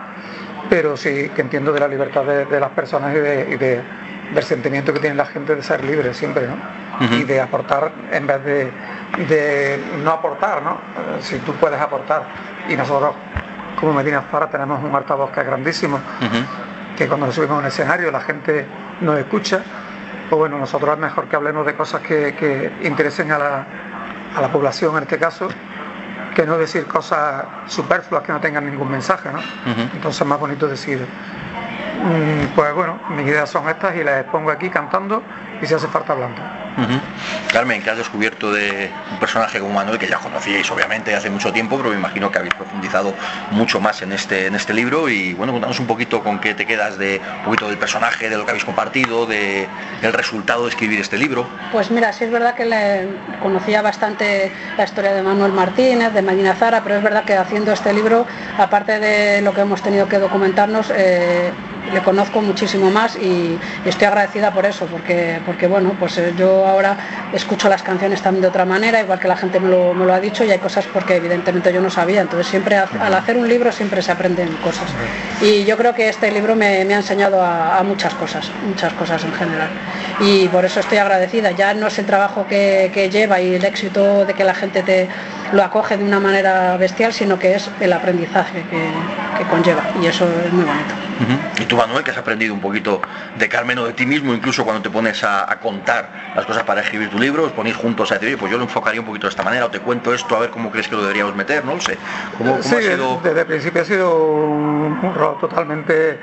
pero 0.68 0.96
sí 0.96 1.30
que 1.34 1.40
entiendo 1.40 1.72
de 1.72 1.80
la 1.80 1.88
libertad 1.88 2.24
de, 2.24 2.60
las 2.60 2.70
personas 2.70 3.14
y 3.14 3.56
de 3.56 3.82
del 4.32 4.44
sentimiento 4.44 4.92
que 4.92 5.00
tiene 5.00 5.16
la 5.16 5.26
gente 5.26 5.54
de 5.54 5.62
ser 5.62 5.84
libre 5.84 6.14
siempre, 6.14 6.46
¿no? 6.46 6.56
Y 7.16 7.24
de 7.24 7.40
aportar 7.40 7.92
en 8.10 8.26
vez 8.26 8.44
de, 8.44 9.82
no 10.02 10.12
aportar, 10.12 10.62
¿no? 10.62 10.72
Eh, 10.72 11.18
si 11.20 11.38
tú 11.40 11.52
puedes 11.54 11.80
aportar. 11.80 12.22
Y 12.68 12.76
nosotros, 12.76 13.14
como 13.78 13.92
Medina 13.92 14.22
Zara, 14.30 14.48
tenemos 14.48 14.82
un 14.82 14.94
altavoz 14.94 15.30
que 15.32 15.40
es 15.40 15.46
grandísimo, 15.46 16.00
que 16.96 17.08
cuando 17.08 17.26
nos 17.26 17.34
subimos 17.34 17.56
a 17.56 17.60
un 17.60 17.66
escenario 17.66 18.10
la 18.10 18.20
gente 18.20 18.66
nos 19.00 19.18
escucha. 19.18 19.62
Pues 20.30 20.38
bueno, 20.38 20.58
nosotros 20.58 20.94
es 20.94 20.98
mejor 20.98 21.28
que 21.28 21.36
hablemos 21.36 21.66
de 21.66 21.74
cosas 21.74 22.00
que, 22.00 22.72
interesen 22.82 23.32
a 23.32 23.38
la, 23.38 23.66
a 24.36 24.40
la 24.40 24.48
población 24.48 24.96
en 24.96 25.02
este 25.02 25.18
caso 25.18 25.48
que 26.34 26.46
no 26.46 26.56
decir 26.56 26.86
cosas 26.86 27.44
superfluas 27.66 28.22
que 28.22 28.32
no 28.32 28.40
tengan 28.40 28.64
ningún 28.64 28.90
mensaje, 28.90 29.28
¿no? 29.30 29.40
Entonces 29.94 30.20
es 30.20 30.26
más 30.26 30.40
bonito 30.40 30.66
decir 30.66 31.06
pues 32.54 32.74
bueno, 32.74 32.98
mis 33.10 33.26
ideas 33.26 33.48
son 33.50 33.68
estas 33.68 33.96
y 33.96 34.04
las 34.04 34.22
expongo 34.22 34.50
aquí 34.50 34.68
cantando 34.70 35.22
y 35.60 35.66
si 35.66 35.74
hace 35.74 35.86
falta 35.88 36.12
hablando. 36.12 36.40
Carmen, 37.52 37.82
que 37.82 37.90
has 37.90 37.98
descubierto 37.98 38.50
de 38.50 38.90
un 39.10 39.18
personaje 39.18 39.60
como 39.60 39.74
Manuel, 39.74 39.98
que 39.98 40.06
ya 40.06 40.16
conocíais 40.16 40.70
obviamente 40.70 41.14
hace 41.14 41.28
mucho 41.28 41.52
tiempo, 41.52 41.76
pero 41.76 41.90
me 41.90 41.96
imagino 41.96 42.30
que 42.30 42.38
habéis 42.38 42.54
profundizado 42.54 43.14
mucho 43.50 43.78
más 43.78 44.00
en 44.00 44.12
este, 44.12 44.46
en 44.46 44.54
este 44.54 44.72
libro 44.72 45.08
y 45.08 45.34
bueno, 45.34 45.52
contanos 45.52 45.78
un 45.78 45.86
poquito 45.86 46.22
con 46.22 46.40
qué 46.40 46.54
te 46.54 46.64
quedas 46.64 46.96
de 46.96 47.20
un 47.40 47.44
poquito 47.44 47.68
del 47.68 47.76
personaje, 47.76 48.30
de 48.30 48.38
lo 48.38 48.44
que 48.44 48.52
habéis 48.52 48.64
compartido, 48.64 49.26
de, 49.26 49.68
del 50.00 50.12
resultado 50.14 50.64
de 50.64 50.70
escribir 50.70 51.00
este 51.00 51.18
libro. 51.18 51.46
Pues 51.72 51.90
mira, 51.90 52.12
sí 52.12 52.24
es 52.24 52.30
verdad 52.30 52.54
que 52.54 52.64
le 52.64 53.06
conocía 53.42 53.82
bastante 53.82 54.50
la 54.78 54.84
historia 54.84 55.12
de 55.12 55.22
Manuel 55.22 55.52
Martínez, 55.52 56.14
de 56.14 56.22
Medina 56.22 56.54
Zara, 56.54 56.82
pero 56.82 56.96
es 56.96 57.02
verdad 57.02 57.24
que 57.24 57.36
haciendo 57.36 57.72
este 57.72 57.92
libro, 57.92 58.26
aparte 58.56 58.98
de 58.98 59.42
lo 59.42 59.52
que 59.52 59.60
hemos 59.60 59.82
tenido 59.82 60.08
que 60.08 60.18
documentarnos, 60.18 60.90
eh, 60.94 61.52
le 61.92 62.00
conozco 62.02 62.40
muchísimo 62.40 62.90
más 62.90 63.16
y, 63.16 63.58
estoy 63.84 64.06
agradecida 64.06 64.52
por 64.52 64.64
eso, 64.64 64.86
porque, 64.86 65.40
porque 65.44 65.66
bueno, 65.66 65.94
pues 65.98 66.16
eh, 66.18 66.32
yo 66.36 66.66
ahora 66.66 66.96
escucho 67.32 67.68
las 67.68 67.82
canciones 67.82 68.22
también 68.22 68.42
de 68.42 68.48
otra 68.48 68.64
manera, 68.64 69.00
igual 69.00 69.18
que 69.18 69.28
la 69.28 69.36
gente 69.36 69.60
me 69.60 69.68
lo, 69.68 70.12
ha 70.12 70.20
dicho, 70.20 70.44
y 70.44 70.50
hay 70.50 70.58
cosas 70.58 70.86
porque 70.92 71.16
evidentemente 71.16 71.72
yo 71.72 71.80
no 71.80 71.90
sabía. 71.90 72.20
Entonces 72.20 72.46
siempre 72.46 72.76
al 72.76 73.14
hacer 73.14 73.36
un 73.36 73.48
libro 73.48 73.72
siempre 73.72 74.02
se 74.02 74.12
aprenden 74.12 74.48
cosas. 74.56 74.88
Y 75.40 75.64
yo 75.64 75.76
creo 75.76 75.94
que 75.94 76.08
este 76.08 76.30
libro 76.30 76.54
me, 76.54 76.66
ha 76.66 76.80
enseñado 76.82 77.42
a, 77.42 77.82
muchas 77.82 78.14
cosas, 78.14 78.50
muchas 78.66 78.92
cosas 78.94 79.24
en 79.24 79.32
general. 79.32 79.68
Y 80.20 80.48
por 80.48 80.64
eso 80.64 80.80
estoy 80.80 80.98
agradecida. 80.98 81.50
Ya 81.50 81.74
no 81.74 81.88
es 81.88 81.98
el 81.98 82.06
trabajo 82.06 82.46
que, 82.46 83.10
lleva 83.12 83.40
y 83.40 83.54
el 83.54 83.64
éxito 83.64 84.24
de 84.24 84.34
que 84.34 84.44
la 84.44 84.54
gente 84.54 84.82
te 84.82 85.08
lo 85.52 85.62
acoge 85.62 85.96
de 85.96 86.04
una 86.04 86.20
manera 86.20 86.76
bestial, 86.76 87.12
sino 87.12 87.38
que 87.38 87.56
es 87.56 87.68
el 87.80 87.92
aprendizaje 87.92 88.64
que, 88.70 89.44
conlleva. 89.50 89.82
Y 90.00 90.06
eso 90.06 90.24
es 90.46 90.52
muy 90.52 90.64
bonito. 90.64 90.94
Y 91.60 91.64
tú, 91.66 91.81
Manuel, 91.86 92.04
que 92.04 92.10
has 92.10 92.18
aprendido 92.18 92.54
un 92.54 92.60
poquito 92.60 93.00
de 93.36 93.48
Carmen 93.48 93.78
o 93.78 93.84
de 93.86 93.92
ti 93.92 94.06
mismo, 94.06 94.32
incluso 94.34 94.64
cuando 94.64 94.82
te 94.82 94.90
pones 94.90 95.22
a, 95.24 95.46
contar 95.60 96.32
las 96.34 96.46
cosas 96.46 96.62
para 96.64 96.80
escribir 96.80 97.10
tu 97.10 97.18
libro, 97.18 97.44
os 97.44 97.52
ponéis 97.52 97.76
juntos 97.76 98.10
a 98.10 98.18
decir, 98.18 98.38
pues 98.38 98.50
yo 98.50 98.58
lo 98.58 98.64
enfocaría 98.64 99.00
un 99.00 99.06
poquito 99.06 99.26
de 99.26 99.30
esta 99.30 99.42
manera, 99.42 99.66
o 99.66 99.70
te 99.70 99.80
cuento 99.80 100.14
esto, 100.14 100.36
a 100.36 100.40
ver 100.40 100.50
cómo 100.50 100.70
crees 100.70 100.88
que 100.88 100.96
lo 100.96 101.02
deberíamos 101.02 101.34
meter, 101.34 101.64
no 101.64 101.74
lo 101.74 101.80
sé. 101.80 101.98
¿Cómo, 102.38 102.62
sí, 102.62 102.76
desde 102.76 103.40
el 103.40 103.46
principio 103.46 103.82
ha 103.82 103.84
sido 103.84 104.24
un, 104.44 105.14
rol 105.14 105.38
totalmente 105.40 106.18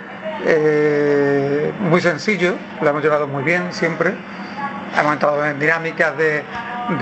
eh, 0.45 1.71
muy 1.79 2.01
sencillo, 2.01 2.55
lo 2.81 2.89
hemos 2.89 3.03
llevado 3.03 3.27
muy 3.27 3.43
bien 3.43 3.71
siempre. 3.71 4.13
Hemos 4.97 5.13
entrado 5.13 5.45
en 5.45 5.59
dinámicas 5.59 6.17
de, 6.17 6.43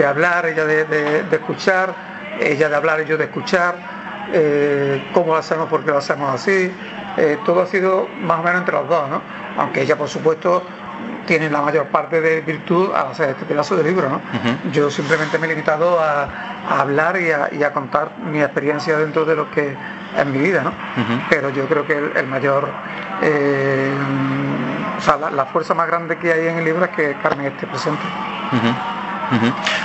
hablar, 0.05 0.45
ella 0.47 0.65
de, 0.65 1.25
escuchar, 1.31 1.93
ella 2.39 2.69
de 2.69 2.75
hablar 2.75 3.01
y 3.01 3.05
yo 3.05 3.17
de 3.17 3.25
escuchar, 3.25 3.75
eh, 4.33 5.09
cómo 5.13 5.33
lo 5.33 5.37
hacemos, 5.37 5.69
porque 5.69 5.91
lo 5.91 5.97
hacemos 5.97 6.33
así, 6.33 6.71
eh, 7.17 7.39
todo 7.45 7.62
ha 7.62 7.65
sido 7.65 8.07
más 8.21 8.39
o 8.39 8.43
menos 8.43 8.59
entre 8.59 8.75
los 8.75 8.88
dos, 8.88 9.09
¿no? 9.09 9.21
Aunque 9.57 9.81
ella, 9.81 9.97
por 9.97 10.07
supuesto, 10.07 10.63
tiene 11.25 11.50
la 11.50 11.62
mayor 11.62 11.88
parte 11.88 12.21
de 12.21 12.41
virtud 12.41 12.93
a 12.93 13.09
hacer 13.09 13.29
este 13.31 13.45
pedazo 13.45 13.75
de 13.75 13.83
libro, 13.83 14.09
¿no? 14.09 14.21
Yo 14.71 14.89
simplemente 14.89 15.38
me 15.38 15.47
he 15.47 15.50
limitado 15.50 16.00
a, 16.00 16.27
hablar 16.69 17.17
y 17.19 17.63
a, 17.63 17.74
contar 17.74 18.17
mi 18.19 18.41
experiencia 18.41 18.97
dentro 18.97 19.25
de 19.25 19.36
lo 19.36 19.50
que 19.51 19.75
es 20.17 20.25
mi 20.25 20.39
vida, 20.39 20.62
¿no? 20.63 20.74
Pero 21.29 21.50
yo 21.50 21.67
creo 21.67 21.86
que 21.86 21.97
el, 21.97 22.27
mayor, 22.27 22.69
eh, 23.21 23.91
o 24.97 25.01
sea, 25.01 25.17
la, 25.17 25.45
fuerza 25.45 25.74
más 25.74 25.88
grande 25.88 26.17
que 26.17 26.31
hay 26.31 26.47
en 26.47 26.57
el 26.57 26.65
libro 26.65 26.86
es 26.86 26.91
que 26.91 27.15
Carmen 27.21 27.47
esté 27.47 27.67
presente. 27.67 28.03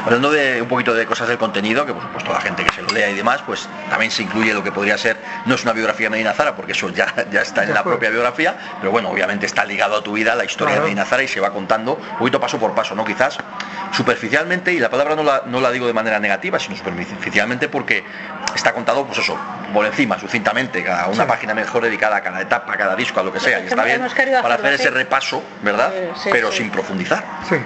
Hablando 0.04 0.30
de 0.30 0.62
un 0.62 0.68
poquito 0.68 0.94
de 0.94 1.06
cosas 1.06 1.28
del 1.28 1.38
contenido, 1.38 1.84
que 1.86 1.92
por 1.92 2.02
supuesto 2.02 2.32
la 2.32 2.40
gente 2.40 2.64
que 2.64 2.74
se 2.74 2.82
lo 2.82 2.88
lea 2.88 3.10
y 3.10 3.14
demás, 3.14 3.42
pues 3.44 3.68
también 3.90 4.10
se 4.10 4.22
incluye 4.22 4.52
lo 4.52 4.62
que 4.62 4.72
podría 4.72 4.96
ser, 4.98 5.16
no 5.46 5.54
es 5.54 5.62
una 5.62 5.72
biografía 5.72 6.06
de 6.06 6.10
Medina 6.10 6.32
Zara, 6.32 6.54
porque 6.54 6.72
eso 6.72 6.88
ya, 6.90 7.12
ya 7.30 7.42
está 7.42 7.64
en 7.64 7.74
la 7.74 7.82
propia 7.82 8.10
biografía, 8.10 8.56
pero 8.80 8.90
bueno, 8.90 9.10
obviamente 9.10 9.46
está 9.46 9.64
ligado 9.64 9.96
a 9.96 10.02
tu 10.02 10.12
vida, 10.12 10.34
la 10.34 10.44
historia 10.44 10.76
de 10.76 10.80
Medina 10.82 11.04
Zara 11.04 11.22
y 11.22 11.28
se 11.28 11.40
va 11.40 11.50
contando 11.50 11.94
un 11.94 12.18
poquito 12.18 12.40
paso 12.40 12.58
por 12.58 12.74
paso, 12.74 12.94
¿no? 12.94 13.04
Quizás 13.04 13.38
superficialmente, 13.92 14.72
y 14.72 14.78
la 14.78 14.90
palabra 14.90 15.14
no 15.14 15.22
la, 15.22 15.42
no 15.46 15.60
la 15.60 15.70
digo 15.70 15.86
de 15.86 15.92
manera 15.92 16.18
negativa, 16.18 16.58
sino 16.58 16.76
superficialmente 16.76 17.68
porque 17.68 18.04
está 18.54 18.72
contado, 18.72 19.06
pues 19.06 19.18
eso, 19.18 19.38
por 19.72 19.84
encima, 19.86 20.18
sucintamente, 20.18 20.82
cada 20.82 21.08
una 21.08 21.26
página 21.26 21.54
mejor 21.54 21.82
dedicada 21.82 22.16
a 22.16 22.20
cada 22.22 22.40
etapa, 22.40 22.72
a 22.72 22.76
cada 22.76 22.96
disco, 22.96 23.20
a 23.20 23.22
lo 23.22 23.32
que 23.32 23.40
sea, 23.40 23.60
y 23.60 23.66
está 23.66 23.84
bien 23.84 24.02
para 24.42 24.54
hacer 24.54 24.74
ese 24.74 24.90
repaso, 24.90 25.42
¿verdad? 25.62 25.92
Pero 26.30 26.52
sin 26.52 26.70
profundizar. 26.70 27.24
Sí 27.48 27.56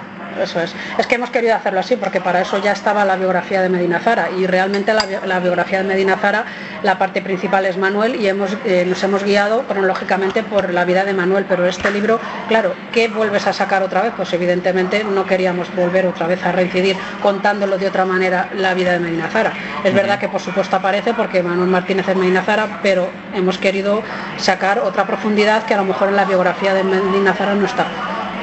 eso 0.41 0.61
es. 0.61 0.75
Es 0.97 1.07
que 1.07 1.15
hemos 1.15 1.29
querido 1.29 1.55
hacerlo 1.55 1.79
así 1.79 1.95
porque 1.95 2.21
para 2.21 2.41
eso 2.41 2.57
ya 2.59 2.71
estaba 2.71 3.05
la 3.05 3.15
biografía 3.15 3.61
de 3.61 3.69
Medina 3.69 3.99
Zara 3.99 4.29
y 4.37 4.47
realmente 4.47 4.93
la, 4.93 5.39
biografía 5.39 5.79
de 5.79 5.83
Medina 5.83 6.17
Zara, 6.17 6.45
la 6.83 6.97
parte 6.97 7.21
principal 7.21 7.65
es 7.65 7.77
Manuel 7.77 8.15
y 8.15 8.27
hemos, 8.27 8.55
eh, 8.65 8.85
nos 8.87 9.03
hemos 9.03 9.23
guiado 9.23 9.63
cronológicamente 9.63 10.43
por 10.43 10.73
la 10.73 10.85
vida 10.85 11.05
de 11.05 11.13
Manuel, 11.13 11.45
pero 11.47 11.67
este 11.67 11.91
libro, 11.91 12.19
claro, 12.47 12.73
¿qué 12.91 13.07
vuelves 13.07 13.47
a 13.47 13.53
sacar 13.53 13.83
otra 13.83 14.01
vez? 14.01 14.13
Pues 14.15 14.31
evidentemente 14.33 15.03
no 15.03 15.25
queríamos 15.25 15.73
volver 15.75 16.05
otra 16.07 16.27
vez 16.27 16.43
a 16.45 16.51
reincidir 16.51 16.95
contándolo 17.21 17.77
de 17.77 17.87
otra 17.87 18.05
manera 18.05 18.49
la 18.55 18.73
vida 18.73 18.93
de 18.93 18.99
Medina 18.99 19.27
Zara. 19.29 19.53
Es 19.83 19.93
verdad 19.93 20.19
que 20.19 20.29
por 20.29 20.41
supuesto 20.41 20.75
aparece 20.75 21.13
porque 21.13 21.43
Manuel 21.43 21.69
Martínez 21.69 22.07
es 22.07 22.15
Medina 22.15 22.43
Zara, 22.43 22.79
pero 22.81 23.09
hemos 23.33 23.57
querido 23.57 24.01
sacar 24.37 24.79
otra 24.79 25.05
profundidad 25.05 25.63
que 25.63 25.73
a 25.73 25.77
lo 25.77 25.85
mejor 25.85 26.09
en 26.09 26.15
la 26.15 26.25
biografía 26.25 26.73
de 26.73 26.83
Medina 26.83 27.33
Zara 27.33 27.55
no 27.55 27.65
está 27.65 27.85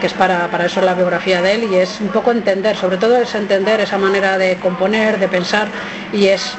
que 0.01 0.07
es 0.07 0.13
para, 0.13 0.49
para 0.49 0.67
eso 0.67 0.81
la 0.81 0.95
biografía 0.95 1.43
de 1.43 1.55
él 1.55 1.69
y 1.73 1.77
es 1.77 2.01
un 2.01 2.09
poco 2.09 2.31
entender, 2.31 2.77
sobre 2.77 2.97
todo 2.97 3.17
es 3.17 3.35
entender 3.35 3.81
esa 3.81 3.99
manera 3.99 4.39
de 4.39 4.57
componer, 4.57 5.19
de 5.19 5.29
pensar 5.29 5.69
y 6.13 6.27
es 6.27 6.57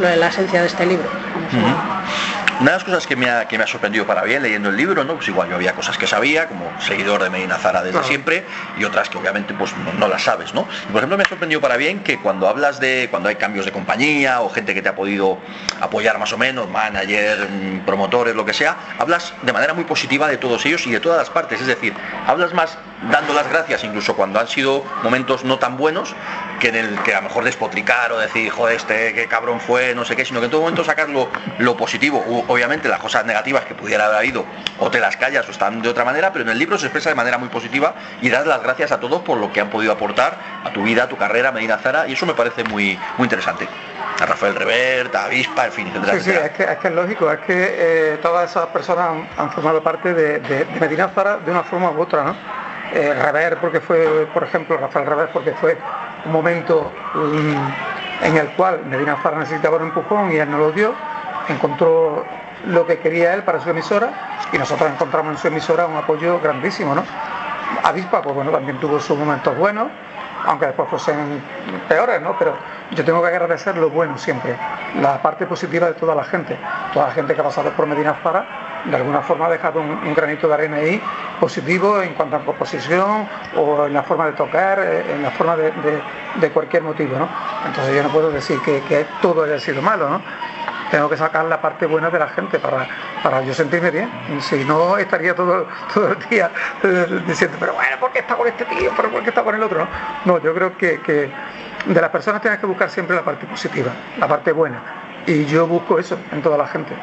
la 0.00 0.28
esencia 0.28 0.60
de 0.60 0.66
este 0.66 0.86
libro. 0.86 1.08
Una 2.60 2.72
de 2.72 2.76
las 2.76 2.84
cosas 2.84 3.06
que 3.06 3.14
me, 3.14 3.30
ha, 3.30 3.46
que 3.46 3.56
me 3.56 3.62
ha 3.62 3.66
sorprendido 3.68 4.04
para 4.04 4.22
bien 4.24 4.42
leyendo 4.42 4.70
el 4.70 4.76
libro, 4.76 5.04
¿no? 5.04 5.14
Pues 5.14 5.28
igual 5.28 5.48
yo 5.48 5.54
había 5.54 5.74
cosas 5.74 5.96
que 5.96 6.08
sabía, 6.08 6.48
como 6.48 6.68
seguidor 6.80 7.22
de 7.22 7.30
Medina 7.30 7.56
Zara 7.56 7.84
desde 7.84 8.02
siempre, 8.02 8.44
y 8.76 8.82
otras 8.82 9.08
que 9.08 9.16
obviamente 9.16 9.54
pues 9.54 9.72
no, 9.96 10.08
las 10.08 10.22
sabes, 10.22 10.52
¿no? 10.54 10.66
por 10.90 10.96
ejemplo 10.96 11.16
me 11.16 11.22
ha 11.22 11.28
sorprendido 11.28 11.60
para 11.60 11.76
bien 11.76 12.00
que 12.00 12.18
cuando 12.18 12.48
hablas 12.48 12.80
de, 12.80 13.06
cuando 13.10 13.28
hay 13.28 13.36
cambios 13.36 13.64
de 13.64 13.70
compañía 13.70 14.40
o 14.40 14.48
gente 14.48 14.74
que 14.74 14.82
te 14.82 14.88
ha 14.88 14.96
podido 14.96 15.38
apoyar 15.80 16.18
más 16.18 16.32
o 16.32 16.38
menos, 16.38 16.68
manager, 16.68 17.48
mm, 17.48 17.86
promotores, 17.86 18.34
lo 18.34 18.44
que 18.44 18.52
sea, 18.52 18.76
hablas 18.98 19.34
de 19.42 19.52
manera 19.52 19.72
muy 19.72 19.84
positiva 19.84 20.26
de 20.26 20.36
todos 20.36 20.66
ellos 20.66 20.84
y 20.86 20.90
de 20.90 20.98
todas 20.98 21.18
las 21.18 21.30
partes, 21.30 21.60
es 21.60 21.66
decir, 21.68 21.94
hablas 22.26 22.52
más 22.54 22.76
dando 23.10 23.32
las 23.32 23.48
gracias 23.48 23.84
incluso 23.84 24.16
cuando 24.16 24.40
han 24.40 24.48
sido 24.48 24.84
momentos 25.02 25.44
no 25.44 25.58
tan 25.58 25.76
buenos 25.76 26.14
que 26.60 26.68
en 26.68 26.76
el 26.76 27.02
que 27.02 27.14
a 27.14 27.18
lo 27.18 27.28
mejor 27.28 27.44
despotricar 27.44 28.10
o 28.12 28.18
decir, 28.18 28.50
joder, 28.50 28.76
este 28.76 29.14
qué 29.14 29.28
cabrón 29.28 29.60
fue, 29.60 29.94
no 29.94 30.04
sé 30.04 30.16
qué, 30.16 30.24
sino 30.24 30.40
que 30.40 30.46
en 30.46 30.50
todo 30.50 30.62
momento 30.62 30.84
sacar 30.84 31.08
lo, 31.08 31.28
lo 31.58 31.76
positivo 31.76 32.24
obviamente 32.48 32.88
las 32.88 33.00
cosas 33.00 33.24
negativas 33.24 33.64
que 33.64 33.74
pudiera 33.74 34.06
haber 34.06 34.18
habido 34.18 34.44
o 34.78 34.90
te 34.90 35.00
las 35.00 35.16
callas 35.16 35.46
o 35.48 35.50
están 35.50 35.82
de 35.82 35.88
otra 35.88 36.04
manera, 36.04 36.32
pero 36.32 36.44
en 36.44 36.50
el 36.50 36.58
libro 36.58 36.78
se 36.78 36.86
expresa 36.86 37.10
de 37.10 37.14
manera 37.14 37.38
muy 37.38 37.48
positiva 37.48 37.94
y 38.20 38.28
das 38.28 38.46
las 38.46 38.62
gracias 38.62 38.92
a 38.92 39.00
todos 39.00 39.22
por 39.22 39.38
lo 39.38 39.52
que 39.52 39.60
han 39.60 39.70
podido 39.70 39.92
aportar 39.92 40.36
a 40.64 40.72
tu 40.72 40.82
vida, 40.82 41.04
a 41.04 41.08
tu 41.08 41.16
carrera, 41.16 41.52
Medina 41.52 41.78
Zara, 41.78 42.06
y 42.08 42.12
eso 42.12 42.26
me 42.26 42.34
parece 42.34 42.64
muy, 42.64 42.98
muy 43.16 43.26
interesante. 43.26 43.68
A 44.20 44.26
Rafael 44.26 44.54
Revert, 44.54 45.14
a 45.14 45.24
Avispa, 45.24 45.66
en 45.66 45.72
fin, 45.72 45.86
etcétera. 45.88 46.12
Sí, 46.14 46.20
sí, 46.20 46.30
es 46.30 46.50
que, 46.50 46.88
es 46.88 46.94
lógico, 46.94 47.30
es 47.30 47.38
que 47.40 47.54
eh, 47.56 48.18
todas 48.20 48.50
esas 48.50 48.66
personas 48.66 49.28
han, 49.36 49.50
formado 49.52 49.82
parte 49.82 50.12
de, 50.12 50.66
Medina 50.80 51.08
Zara 51.08 51.38
de 51.38 51.50
una 51.50 51.62
forma 51.62 51.90
u 51.90 52.00
otra, 52.00 52.24
¿no? 52.24 52.36
Eh, 52.92 53.14
Revert 53.14 53.60
porque 53.60 53.80
fue, 53.80 54.26
por 54.32 54.44
ejemplo, 54.44 54.76
Rafael 54.78 55.06
Revert 55.06 55.30
porque 55.32 55.52
fue 55.52 55.76
un 56.24 56.32
momento 56.32 56.90
mm, 57.14 58.24
en 58.24 58.36
el 58.36 58.48
cual 58.52 58.84
Medina 58.86 59.16
Zara 59.22 59.38
necesitaba 59.38 59.76
un 59.76 59.84
empujón 59.84 60.32
y 60.32 60.36
él 60.36 60.50
no 60.50 60.58
lo 60.58 60.72
dio, 60.72 60.94
encontró 61.48 62.24
lo 62.66 62.86
que 62.86 62.98
quería 62.98 63.34
él 63.34 63.42
para 63.42 63.60
su 63.60 63.70
emisora 63.70 64.10
y 64.52 64.58
nosotros 64.58 64.90
encontramos 64.90 65.32
en 65.32 65.38
su 65.38 65.48
emisora 65.48 65.86
un 65.86 65.96
apoyo 65.96 66.40
grandísimo, 66.40 66.94
¿no? 66.94 67.04
Avispa, 67.84 68.22
pues 68.22 68.34
bueno, 68.34 68.50
también 68.50 68.78
tuvo 68.80 68.98
sus 68.98 69.18
momentos 69.18 69.56
buenos, 69.56 69.88
aunque 70.46 70.66
después 70.66 70.88
fuesen 70.88 71.42
peores, 71.88 72.20
¿no? 72.22 72.36
Pero 72.38 72.56
yo 72.92 73.04
tengo 73.04 73.20
que 73.20 73.28
agradecer 73.28 73.76
lo 73.76 73.90
bueno 73.90 74.16
siempre, 74.16 74.56
la 75.00 75.20
parte 75.20 75.46
positiva 75.46 75.88
de 75.88 75.94
toda 75.94 76.14
la 76.14 76.24
gente, 76.24 76.56
toda 76.94 77.08
la 77.08 77.12
gente 77.12 77.34
que 77.34 77.40
ha 77.40 77.44
pasado 77.44 77.70
por 77.72 77.86
Medina 77.86 78.16
Zara, 78.22 78.46
de 78.84 78.96
alguna 78.96 79.20
forma 79.20 79.46
ha 79.46 79.50
dejado 79.50 79.80
un, 79.80 80.14
granito 80.14 80.48
de 80.48 80.54
arena 80.54 80.76
ahí 80.78 81.00
positivo 81.40 82.02
en 82.02 82.14
cuanto 82.14 82.36
a 82.36 82.44
composición 82.44 83.28
o 83.56 83.86
en 83.86 83.92
la 83.92 84.02
forma 84.02 84.26
de 84.26 84.32
tocar, 84.32 84.78
eh, 84.80 85.14
en 85.14 85.22
la 85.22 85.30
forma 85.30 85.56
de, 85.56 86.50
cualquier 86.50 86.82
motivo, 86.82 87.18
¿no? 87.18 87.28
Entonces 87.66 87.94
yo 87.94 88.02
no 88.02 88.08
puedo 88.08 88.30
decir 88.30 88.60
que, 88.60 88.80
que 88.82 89.06
todo 89.20 89.44
haya 89.44 89.58
sido 89.58 89.82
malo, 89.82 90.08
¿no? 90.08 90.20
tengo 90.90 91.08
que 91.08 91.16
sacar 91.16 91.44
la 91.44 91.60
parte 91.60 91.86
buena 91.86 92.10
de 92.10 92.18
la 92.18 92.28
gente 92.28 92.58
para, 92.58 92.86
para 93.22 93.42
yo 93.42 93.54
sentirme 93.54 93.90
bien. 93.90 94.10
Si 94.40 94.64
no, 94.64 94.96
estaría 94.96 95.34
todo, 95.34 95.66
todo 95.94 96.12
el 96.12 96.18
día 96.28 96.50
eh, 96.82 97.22
diciendo, 97.26 97.56
pero 97.60 97.74
bueno, 97.74 97.96
¿por 98.00 98.12
qué 98.12 98.20
está 98.20 98.36
con 98.36 98.46
este 98.46 98.64
tío? 98.64 98.90
¿Pero 98.96 99.10
por 99.10 99.22
qué 99.22 99.28
está 99.30 99.42
con 99.42 99.54
el 99.54 99.62
otro? 99.62 99.86
No, 100.24 100.40
yo 100.40 100.54
creo 100.54 100.76
que, 100.76 101.30
de 101.86 102.00
las 102.00 102.10
personas 102.10 102.40
tienes 102.40 102.60
que 102.60 102.66
buscar 102.66 102.90
siempre 102.90 103.16
la 103.16 103.22
parte 103.22 103.46
positiva, 103.46 103.92
la 104.18 104.28
parte 104.28 104.52
buena. 104.52 104.82
Y 105.26 105.44
yo 105.44 105.66
busco 105.66 105.98
eso 105.98 106.18
en 106.32 106.42
toda 106.42 106.56
la 106.56 106.66
gente. 106.66 106.94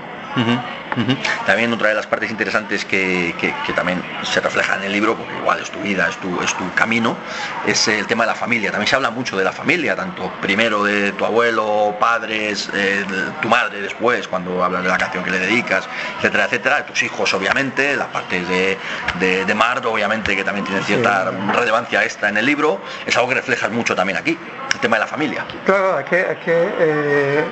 También 1.46 1.72
otra 1.74 1.90
de 1.90 1.96
las 1.96 2.08
partes 2.08 2.32
interesantes 2.32 2.86
que, 2.86 3.34
también 3.76 4.02
se 4.24 4.40
refleja 4.40 4.76
en 4.76 4.84
el 4.84 4.92
libro, 4.92 5.16
porque 5.16 5.36
igual 5.36 5.60
es 5.60 5.70
tu 5.70 5.80
vida, 5.80 6.08
es 6.08 6.18
tu, 6.18 6.42
es 6.42 6.54
tu 6.54 6.72
camino, 6.74 7.18
es 7.66 7.88
el 7.88 8.08
tema 8.08 8.24
de 8.24 8.32
la 8.32 8.36
familia. 8.36 8.72
También 8.72 8.88
se 8.88 8.96
habla 8.96 9.10
mucho 9.10 9.38
de 9.38 9.44
la 9.44 9.52
familia, 9.52 9.96
tanto 9.96 10.32
primero 10.42 10.84
de 10.84 11.12
tu 11.12 11.26
abuelo, 11.26 11.96
padres, 12.00 12.70
eh, 12.74 13.06
tu 13.42 13.50
madre 13.50 13.82
después, 13.82 14.28
cuando 14.28 14.64
hablas 14.64 14.84
de 14.84 14.90
la 14.90 14.98
canción 14.98 15.24
que 15.24 15.32
le 15.32 15.40
dedicas, 15.40 15.88
etcétera, 16.18 16.46
etcétera, 16.46 16.86
tus 16.86 17.04
hijos 17.04 17.34
obviamente, 17.34 17.96
la 17.96 18.08
parte 18.08 18.42
de, 18.46 18.78
de, 19.20 19.46
de 19.46 19.66
obviamente 19.86 20.36
que 20.36 20.44
también 20.44 20.66
tiene 20.66 20.82
cierta 20.84 21.32
relevancia 21.54 22.04
esta 22.04 22.30
en 22.30 22.38
el 22.38 22.46
libro, 22.46 22.82
es 23.06 23.16
algo 23.16 23.30
que 23.30 23.36
reflejas 23.36 23.72
mucho 23.72 23.96
también 23.96 24.18
aquí, 24.18 24.38
el 24.74 24.80
tema 24.80 24.98
de 24.98 25.02
la 25.02 25.08
familia. 25.08 25.46
Claro, 25.66 26.04
que, 26.06 26.38
que 26.44 26.74
eh, 26.80 27.46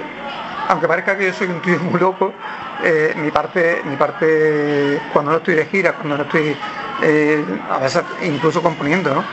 aunque 0.70 0.88
parezca 0.88 1.18
que 1.18 1.28
yo 1.28 1.34
soy 1.34 1.48
un 1.48 1.62
tío 1.62 1.80
muy 1.80 2.00
loco, 2.00 2.34
eh, 2.84 3.14
mi 3.16 3.32
parte, 3.32 3.82
mi 3.86 3.96
parte 3.96 5.02
cuando 5.12 5.32
no 5.32 5.38
estoy 5.38 5.56
de 5.56 5.66
gira, 5.66 5.94
cuando 5.94 6.18
no 6.18 6.24
estoy 6.24 6.56
eh, 7.02 7.46
a 7.70 7.80
veces 7.80 8.04
incluso 8.24 8.62
componiendo, 8.62 9.14
¿no? 9.14 9.24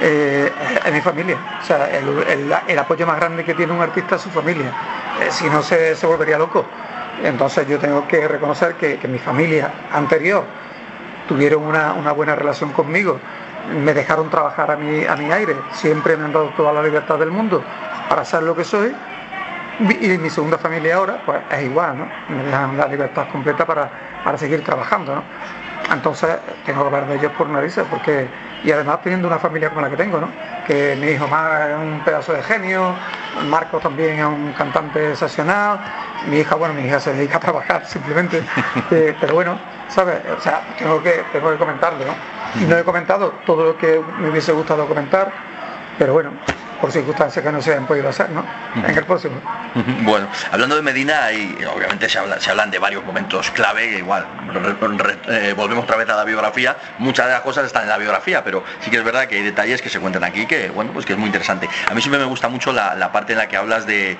Eh, 0.00 0.50
es 0.84 0.92
mi 0.92 1.00
familia. 1.00 1.36
O 1.60 1.64
sea, 1.64 1.88
el, 1.90 2.78
apoyo 2.78 3.06
más 3.06 3.16
grande 3.16 3.44
que 3.44 3.54
tiene 3.54 3.72
un 3.72 3.80
artista 3.80 4.16
es 4.16 4.22
su 4.22 4.30
familia. 4.30 4.72
si 5.30 5.48
no 5.48 5.62
se, 5.62 5.94
volvería 6.06 6.38
loco. 6.38 6.64
Entonces 7.22 7.66
yo 7.66 7.78
tengo 7.78 8.06
que 8.06 8.28
reconocer 8.28 8.74
que, 8.74 9.08
mi 9.08 9.18
familia 9.18 9.72
anterior 9.92 10.44
tuvieron 11.26 11.64
una, 11.64 12.12
buena 12.12 12.34
relación 12.34 12.72
conmigo, 12.72 13.18
me 13.84 13.92
dejaron 13.92 14.30
trabajar 14.30 14.70
a 14.70 14.76
mi, 14.76 15.04
a 15.04 15.16
mi 15.16 15.30
aire, 15.30 15.56
siempre 15.72 16.16
me 16.16 16.24
han 16.24 16.32
dado 16.32 16.50
toda 16.56 16.72
la 16.72 16.82
libertad 16.82 17.18
del 17.18 17.30
mundo 17.30 17.62
para 18.08 18.24
ser 18.24 18.44
lo 18.44 18.56
que 18.56 18.64
soy 18.64 18.94
y 19.80 20.18
mi 20.18 20.28
segunda 20.28 20.58
familia 20.58 20.96
ahora, 20.96 21.22
pues 21.24 21.40
es 21.52 21.62
igual, 21.64 21.98
¿no? 21.98 22.08
Me 22.28 22.42
dejan 22.42 22.76
la 22.76 22.88
libertad 22.88 23.28
completa 23.30 23.64
para, 23.64 23.90
seguir 24.36 24.64
trabajando, 24.64 25.14
¿no? 25.14 25.22
Entonces 25.92 26.36
tengo 26.66 26.80
que 26.82 26.86
hablar 26.86 27.08
de 27.08 27.16
ellos 27.16 27.32
por 27.38 27.48
narices, 27.48 27.86
porque, 27.88 28.28
y 28.64 28.72
además 28.72 29.00
teniendo 29.02 29.28
una 29.28 29.38
familia 29.38 29.68
como 29.70 29.80
la 29.80 29.88
que 29.88 29.96
tengo, 29.96 30.20
¿no? 30.20 30.28
Que 30.66 30.96
mi 31.00 31.08
hijo 31.08 31.28
más 31.28 31.68
es 31.68 31.76
un 31.76 32.00
pedazo 32.04 32.32
de 32.32 32.42
genio, 32.42 32.94
Marco 33.48 33.78
también 33.78 34.18
es 34.18 34.24
un 34.24 34.52
cantante 34.52 35.10
excepcional, 35.10 35.78
mi 36.28 36.38
hija, 36.38 36.56
bueno, 36.56 36.74
mi 36.74 36.82
hija 36.82 36.98
se 36.98 37.12
dedica 37.14 37.36
a 37.36 37.40
trabajar 37.40 37.86
simplemente, 37.86 38.42
eh, 38.90 39.14
pero 39.20 39.34
bueno, 39.34 39.58
¿sabes? 39.88 40.18
O 40.36 40.40
sea, 40.40 40.62
tengo 40.76 41.00
que, 41.02 41.22
tengo 41.32 41.50
que 41.52 41.56
comentarlo, 41.56 42.04
¿no? 42.04 42.60
Y 42.60 42.64
no 42.64 42.76
he 42.76 42.82
comentado 42.82 43.32
todo 43.46 43.64
lo 43.64 43.78
que 43.78 44.02
me 44.18 44.28
hubiese 44.28 44.52
gustado 44.52 44.86
comentar, 44.86 45.30
pero 45.98 46.12
bueno, 46.14 46.32
por 46.80 46.92
circunstancias 46.92 47.44
que 47.44 47.52
no 47.52 47.60
se 47.60 47.74
han 47.74 47.86
podido 47.86 48.08
hacer, 48.08 48.30
¿no? 48.30 48.44
En 48.76 48.96
el 48.96 49.04
próximo. 49.04 49.40
Bueno, 50.02 50.28
hablando 50.52 50.76
de 50.76 50.82
Medina, 50.82 51.32
y 51.32 51.64
obviamente 51.64 52.08
se, 52.08 52.18
habla, 52.18 52.40
se 52.40 52.50
hablan 52.50 52.70
de 52.70 52.78
varios 52.78 53.04
momentos 53.04 53.50
clave, 53.50 53.98
igual 53.98 54.26
eh, 55.28 55.54
volvemos 55.56 55.84
otra 55.84 55.96
vez 55.96 56.08
a 56.08 56.16
la 56.16 56.24
biografía, 56.24 56.76
muchas 56.98 57.26
de 57.26 57.32
las 57.32 57.42
cosas 57.42 57.66
están 57.66 57.82
en 57.82 57.88
la 57.88 57.98
biografía, 57.98 58.44
pero 58.44 58.64
sí 58.80 58.90
que 58.90 58.98
es 58.98 59.04
verdad 59.04 59.26
que 59.26 59.36
hay 59.36 59.42
detalles 59.42 59.82
que 59.82 59.88
se 59.88 60.00
cuentan 60.00 60.24
aquí 60.24 60.46
que, 60.46 60.70
bueno, 60.70 60.92
pues 60.92 61.04
que 61.04 61.12
es 61.12 61.18
muy 61.18 61.26
interesante. 61.26 61.68
A 61.88 61.94
mí 61.94 62.00
siempre 62.00 62.20
me 62.20 62.26
gusta 62.26 62.48
mucho 62.48 62.72
la, 62.72 63.12
parte 63.12 63.32
en 63.32 63.38
la 63.38 63.48
que 63.48 63.56
hablas 63.56 63.86
de, 63.86 64.16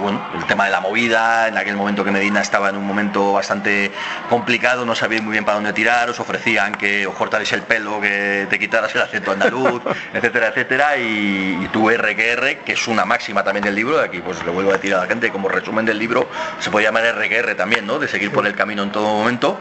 bueno, 0.00 0.24
el 0.34 0.44
tema 0.46 0.64
de 0.66 0.70
la 0.70 0.80
movida, 0.80 1.48
en 1.48 1.56
aquel 1.56 1.76
momento 1.76 2.04
que 2.04 2.10
Medina 2.10 2.40
estaba 2.40 2.70
en 2.70 2.76
un 2.76 2.86
momento 2.86 3.32
bastante 3.32 3.92
complicado, 4.28 4.84
no 4.84 4.94
sabía 4.94 5.20
muy 5.22 5.32
bien 5.32 5.44
para 5.44 5.56
dónde 5.56 5.72
tirar, 5.72 6.10
os 6.10 6.18
ofrecían 6.20 6.74
que 6.74 7.06
os 7.06 7.14
cortarais 7.14 7.52
el 7.52 7.62
pelo, 7.62 8.00
que 8.00 8.46
te 8.48 8.58
quitaras 8.58 8.94
el 8.94 9.02
acento 9.02 9.32
andaluz, 9.32 9.82
etcétera, 10.12 10.48
etcétera, 10.48 10.96
y, 10.96 11.58
y 11.62 11.68
tú 11.72 11.90
RQR, 11.96 12.64
que 12.64 12.72
es 12.72 12.88
una 12.88 13.04
máxima 13.04 13.44
también 13.44 13.64
del 13.64 13.74
libro, 13.74 13.98
de 13.98 14.04
aquí 14.04 14.20
pues 14.20 14.44
le 14.44 14.50
vuelvo 14.50 14.70
a 14.70 14.74
decir 14.74 14.94
a 14.94 14.98
la 14.98 15.06
gente, 15.06 15.30
como 15.30 15.48
resumen 15.48 15.84
del 15.84 15.98
libro, 15.98 16.28
se 16.60 16.70
puede 16.70 16.86
llamar 16.86 17.04
RQR 17.04 17.54
también, 17.54 17.86
¿no? 17.86 17.98
De 17.98 18.08
seguir 18.08 18.32
por 18.32 18.46
el 18.46 18.54
camino 18.54 18.82
en 18.82 18.92
todo 18.92 19.04
momento, 19.04 19.58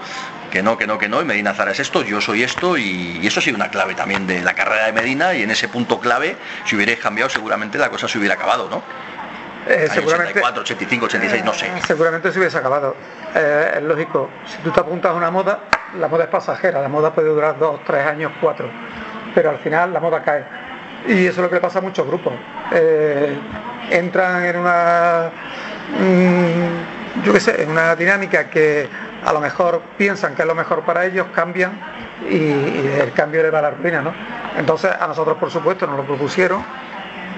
que 0.51 0.61
no, 0.61 0.77
que 0.77 0.85
no, 0.85 0.97
que 0.97 1.09
no, 1.09 1.21
y 1.21 1.25
Medina 1.25 1.53
Zara 1.53 1.71
es 1.71 1.79
esto, 1.79 2.03
yo 2.03 2.21
soy 2.21 2.43
esto, 2.43 2.77
y, 2.77 3.25
eso 3.25 3.39
ha 3.39 3.43
sido 3.43 3.55
una 3.55 3.69
clave 3.69 3.95
también 3.95 4.27
de 4.27 4.41
la 4.41 4.53
carrera 4.53 4.85
de 4.85 4.93
Medina, 4.93 5.33
y 5.33 5.43
en 5.43 5.51
ese 5.51 5.67
punto 5.67 5.99
clave, 5.99 6.35
si 6.65 6.75
hubierais 6.75 6.99
cambiado, 6.99 7.29
seguramente 7.29 7.77
la 7.77 7.89
cosa 7.89 8.07
se 8.07 8.17
hubiera 8.17 8.35
acabado, 8.35 8.69
¿no? 8.69 8.83
Eh, 9.67 9.87
seguramente, 9.91 10.39
84, 10.39 10.61
85, 10.61 11.05
86, 11.05 11.45
no 11.45 11.53
sé. 11.53 11.67
Eh, 11.67 11.81
seguramente 11.85 12.31
se 12.31 12.39
hubiese 12.39 12.57
acabado. 12.57 12.95
Eh, 13.35 13.73
es 13.75 13.83
lógico, 13.83 14.29
si 14.45 14.57
tú 14.63 14.71
te 14.71 14.79
apuntas 14.79 15.11
a 15.11 15.13
una 15.13 15.29
moda, 15.29 15.59
la 15.97 16.07
moda 16.07 16.23
es 16.23 16.29
pasajera, 16.29 16.81
la 16.81 16.89
moda 16.89 17.13
puede 17.13 17.29
durar 17.29 17.57
dos, 17.59 17.79
tres 17.85 18.05
años, 18.05 18.31
cuatro, 18.41 18.69
pero 19.35 19.51
al 19.51 19.59
final 19.59 19.93
la 19.93 19.99
moda 19.99 20.21
cae 20.23 20.43
y 21.07 21.25
eso 21.25 21.29
es 21.29 21.37
lo 21.37 21.49
que 21.49 21.55
le 21.55 21.61
pasa 21.61 21.79
a 21.79 21.81
muchos 21.81 22.05
grupos. 22.05 22.33
Eh, 22.71 23.35
entran 23.89 24.45
en 24.45 24.57
una, 24.57 25.31
mm, 25.99 27.23
yo 27.23 27.33
qué 27.33 27.39
sé, 27.39 27.63
en 27.63 27.71
una 27.71 27.95
dinámica 27.95 28.49
que 28.49 28.87
a 29.23 29.33
lo 29.33 29.39
mejor 29.39 29.81
piensan 29.97 30.35
que 30.35 30.41
es 30.41 30.47
lo 30.47 30.55
mejor 30.55 30.83
para 30.83 31.05
ellos, 31.05 31.27
cambian 31.33 31.71
y, 32.29 32.35
y 32.35 32.97
el 33.01 33.11
cambio 33.13 33.41
le 33.43 33.49
va 33.49 33.59
a 33.59 33.63
la 33.63 33.71
ruina, 33.71 34.01
¿no? 34.01 34.13
Entonces 34.57 34.91
a 34.99 35.07
nosotros 35.07 35.37
por 35.37 35.51
supuesto 35.51 35.87
nos 35.87 35.97
lo 35.97 36.05
propusieron 36.05 36.63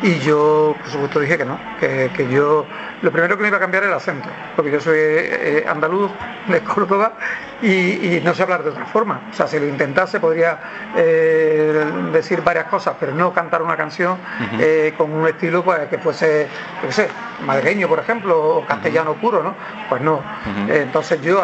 y 0.03 0.19
yo, 0.19 0.75
por 0.81 0.89
supuesto, 0.91 1.19
dije 1.21 1.37
que 1.37 1.45
no, 1.45 1.57
que, 1.79 2.27
yo, 2.29 2.65
lo 3.01 3.11
primero 3.11 3.37
que 3.37 3.41
me 3.41 3.47
iba 3.47 3.55
a 3.55 3.59
cambiar 3.61 3.83
era 3.83 3.93
el 3.93 3.97
acento, 3.97 4.27
porque 4.53 4.69
yo 4.69 4.81
soy 4.81 4.97
eh, 4.99 5.65
andaluz 5.65 6.11
de 6.47 6.59
Córdoba 6.59 7.13
y, 7.61 8.19
no 8.21 8.33
sé 8.33 8.43
hablar 8.43 8.63
de 8.63 8.71
otra 8.71 8.85
forma. 8.85 9.21
O 9.31 9.33
sea, 9.33 9.47
si 9.47 9.57
lo 9.57 9.65
intentase 9.65 10.19
podría 10.19 10.59
eh, 10.97 11.85
decir 12.11 12.41
varias 12.41 12.65
cosas, 12.65 12.97
pero 12.99 13.13
no 13.13 13.33
cantar 13.33 13.61
una 13.61 13.77
canción 13.77 14.17
eh, 14.59 14.93
con 14.97 15.09
un 15.13 15.25
estilo 15.25 15.63
pues, 15.63 15.87
que 15.87 15.97
fuese, 15.97 16.49
qué 16.81 16.91
sé, 16.91 17.07
madrileño, 17.45 17.87
por 17.87 17.99
ejemplo, 17.99 18.57
o 18.57 18.65
castellano 18.65 19.13
puro, 19.13 19.41
¿no? 19.41 19.55
Pues 19.87 20.01
no. 20.01 20.21
Entonces 20.67 21.21
yo 21.21 21.41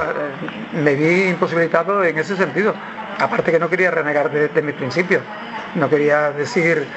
me 0.74 0.96
vi 0.96 1.30
imposibilitado 1.30 2.04
en 2.04 2.18
ese 2.20 2.36
sentido. 2.36 2.74
Aparte 3.20 3.52
que 3.52 3.60
no 3.60 3.70
quería 3.70 3.92
renegar 3.92 4.30
de 4.30 4.62
mis 4.62 4.76
principios. 4.76 5.22
No 5.76 5.90
quería 5.90 6.32
decir 6.32 6.88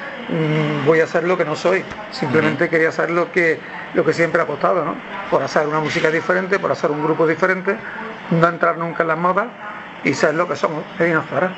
voy 0.85 0.99
a 0.99 1.03
hacer 1.03 1.23
lo 1.23 1.37
que 1.37 1.45
no 1.45 1.55
soy. 1.55 1.83
Simplemente 2.11 2.69
quería 2.69 2.89
hacer 2.89 3.11
lo 3.11 3.31
que, 3.31 3.59
lo 3.93 4.03
que 4.05 4.13
siempre 4.13 4.39
he 4.39 4.43
apostado, 4.43 4.85
¿no? 4.85 4.95
Por 5.29 5.43
hacer 5.43 5.67
una 5.67 5.79
música 5.79 6.09
diferente, 6.09 6.59
por 6.59 6.71
hacer 6.71 6.91
un 6.91 7.03
grupo 7.03 7.27
diferente, 7.27 7.75
no 8.31 8.47
entrar 8.47 8.77
nunca 8.77 9.03
en 9.03 9.07
las 9.09 9.17
modas 9.17 9.47
y 10.03 10.13
ser 10.13 10.35
lo 10.35 10.47
que 10.47 10.55
somos, 10.55 10.83
Medina 10.99 11.23
Zara. 11.29 11.53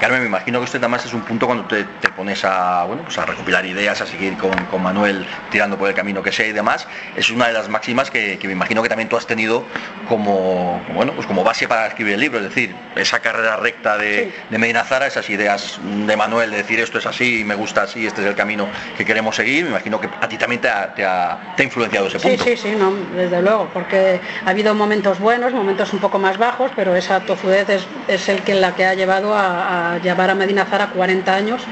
Carmen, 0.00 0.20
me 0.20 0.26
imagino 0.26 0.58
que 0.58 0.64
usted 0.64 0.78
además 0.78 1.04
es 1.04 1.12
un 1.12 1.20
punto 1.20 1.46
cuando 1.46 1.64
te, 1.66 1.84
pones 2.16 2.44
a, 2.44 2.84
bueno, 2.84 3.02
pues 3.02 3.18
a 3.18 3.26
recopilar 3.26 3.66
ideas, 3.66 4.00
a 4.00 4.06
seguir 4.06 4.36
con, 4.38 4.82
Manuel 4.82 5.26
tirando 5.50 5.76
por 5.78 5.88
el 5.88 5.94
camino 5.94 6.22
que 6.22 6.32
sea 6.32 6.46
y 6.46 6.52
demás, 6.52 6.86
es 7.16 7.30
una 7.30 7.46
de 7.46 7.52
las 7.52 7.68
máximas 7.68 8.10
que, 8.10 8.38
me 8.42 8.52
imagino 8.52 8.82
que 8.82 8.88
también 8.88 9.08
tú 9.08 9.16
has 9.16 9.26
tenido 9.26 9.64
como, 10.08 10.82
bueno, 10.94 11.12
pues 11.12 11.26
como 11.26 11.44
base 11.44 11.68
para 11.68 11.86
escribir 11.86 12.14
el 12.14 12.20
libro, 12.20 12.38
es 12.38 12.44
decir, 12.44 12.74
esa 12.96 13.20
carrera 13.20 13.56
recta 13.56 13.96
de, 13.98 14.32
Medina 14.50 14.84
Zara, 14.84 15.06
esas 15.06 15.28
ideas 15.30 15.78
de 15.82 16.16
Manuel 16.16 16.50
de 16.50 16.58
decir 16.58 16.80
esto 16.80 16.98
es 16.98 17.06
así, 17.06 17.44
me 17.44 17.54
gusta 17.54 17.82
así, 17.82 18.06
este 18.06 18.22
es 18.22 18.26
el 18.26 18.34
camino 18.34 18.68
que 18.96 19.04
queremos 19.04 19.36
seguir, 19.36 19.64
me 19.64 19.70
imagino 19.70 20.00
que 20.00 20.08
a 20.20 20.28
ti 20.28 20.38
también 20.38 20.60
te 20.60 20.68
ha, 20.68 21.54
influenciado 21.58 22.06
ese 22.06 22.18
punto. 22.18 22.44
Sí, 22.44 22.56
sí, 22.56 22.68
sí, 22.70 22.76
desde 23.14 23.42
luego, 23.42 23.68
porque 23.72 24.20
ha 24.44 24.50
habido 24.50 24.74
momentos 24.74 25.18
buenos, 25.18 25.52
momentos 25.52 25.92
un 25.92 25.98
poco 25.98 26.18
más 26.18 26.38
bajos, 26.38 26.70
pero 26.76 26.94
esa 26.94 27.20
es, 27.52 27.86
es 28.08 28.28
el 28.28 28.42
que 28.42 28.54
la 28.54 28.74
que 28.74 28.84
ha 28.84 28.94
llevado 28.94 29.34
a, 29.34 29.98
llevar 30.02 30.30
a 30.30 30.34
Medina 30.34 30.64
Zara 30.64 30.88
40 30.88 31.34
años 31.34 31.62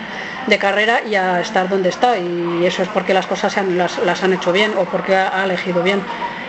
de 0.46 0.58
carrera 0.58 1.02
y 1.08 1.14
a 1.14 1.40
estar 1.40 1.68
donde 1.68 1.88
está. 1.88 2.18
Y 2.18 2.64
eso 2.64 2.82
es 2.82 2.88
porque 2.88 3.14
las 3.14 3.26
cosas 3.26 3.56
las, 3.56 4.22
han 4.22 4.32
hecho 4.32 4.52
bien 4.52 4.72
o 4.76 4.84
porque 4.84 5.16
ha, 5.16 5.44
elegido 5.44 5.82
bien. 5.82 6.00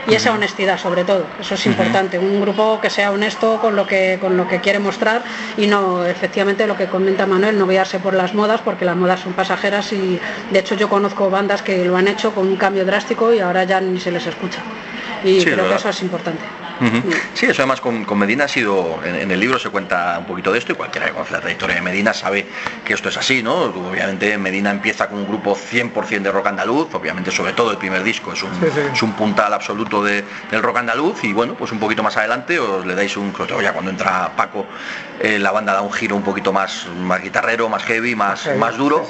Y 0.05 0.15
esa 0.15 0.33
honestidad 0.33 0.77
sobre 0.77 1.05
todo, 1.05 1.25
eso 1.39 1.55
es 1.55 1.65
importante. 1.65 2.19
Un 2.19 2.41
grupo 2.41 2.81
que 2.81 2.89
sea 2.89 3.11
honesto 3.11 3.59
con 3.61 3.77
lo 3.77 3.87
que, 3.87 4.17
con 4.19 4.35
lo 4.35 4.49
que 4.49 4.59
quiere 4.59 4.77
mostrar 4.77 5.23
y 5.55 5.65
no, 5.65 6.05
efectivamente, 6.05 6.67
lo 6.67 6.75
que 6.75 6.87
comenta 6.87 7.25
Manuel, 7.25 7.57
no 7.57 7.65
guiarse 7.67 7.99
por 7.99 8.13
las 8.13 8.33
modas, 8.33 8.59
porque 8.59 8.83
las 8.83 8.97
modas 8.97 9.21
son 9.21 9.31
pasajeras 9.31 9.93
y 9.93 10.19
de 10.51 10.59
hecho 10.59 10.75
yo 10.75 10.89
conozco 10.89 11.29
bandas 11.29 11.61
que 11.61 11.85
lo 11.85 11.95
han 11.95 12.09
hecho 12.09 12.35
con 12.35 12.47
un 12.47 12.57
cambio 12.57 12.83
drástico 12.83 13.33
y 13.33 13.39
ahora 13.39 13.63
ya 13.63 13.79
ni 13.79 13.97
se 13.97 14.11
les 14.11 14.27
escucha. 14.27 14.59
Y 15.23 15.41
creo 15.41 15.69
que 15.69 15.75
eso 15.75 15.87
es 15.87 16.01
importante. 16.01 16.43
Sí, 17.33 17.45
eso 17.45 17.61
además 17.61 17.81
con, 17.81 18.05
Medina 18.17 18.45
ha 18.45 18.47
sido, 18.47 18.99
en, 19.03 19.31
el 19.31 19.39
libro 19.39 19.59
se 19.59 19.69
cuenta 19.69 20.17
un 20.19 20.25
poquito 20.25 20.51
de 20.51 20.59
esto 20.59 20.73
y 20.73 20.75
cualquiera 20.75 21.07
que 21.07 21.13
conoce 21.13 21.33
la 21.33 21.39
trayectoria 21.39 21.75
de 21.75 21.81
Medina 21.81 22.13
sabe 22.13 22.45
que 22.85 22.93
esto 22.93 23.09
es 23.09 23.17
así, 23.17 23.43
¿no? 23.43 23.55
Obviamente 23.63 24.37
Medina 24.37 24.71
empieza 24.71 25.07
con 25.07 25.19
un 25.19 25.27
grupo 25.27 25.55
100% 25.55 26.21
de 26.21 26.31
rock 26.31 26.47
andaluz, 26.47 26.93
obviamente 26.93 27.31
sobre 27.31 27.53
todo 27.53 27.71
el 27.71 27.77
primer 27.77 28.03
disco 28.03 28.33
es 28.33 28.43
un, 28.43 28.51
es 28.93 29.01
un 29.01 29.13
puntal 29.13 29.53
absoluto 29.53 30.03
de, 30.03 30.23
del 30.51 30.61
rock 30.61 30.77
andaluz 30.77 31.23
y 31.23 31.33
bueno, 31.33 31.55
pues 31.55 31.71
un 31.71 31.79
poquito 31.79 32.03
más 32.03 32.17
adelante 32.17 32.59
os 32.59 32.85
le 32.85 32.95
dais 32.95 33.15
un, 33.17 33.33
ya 33.61 33.73
cuando 33.73 33.91
entra 33.91 34.31
Paco, 34.35 34.65
eh, 35.19 35.39
la 35.39 35.51
banda 35.51 35.73
da 35.73 35.81
un 35.81 35.91
giro 35.91 36.15
un 36.15 36.23
poquito 36.23 36.51
más, 36.51 36.87
más 36.87 37.21
guitarrero, 37.21 37.69
más 37.69 37.83
heavy, 37.83 38.15
más, 38.15 38.47
más 38.57 38.77
duro 38.77 39.07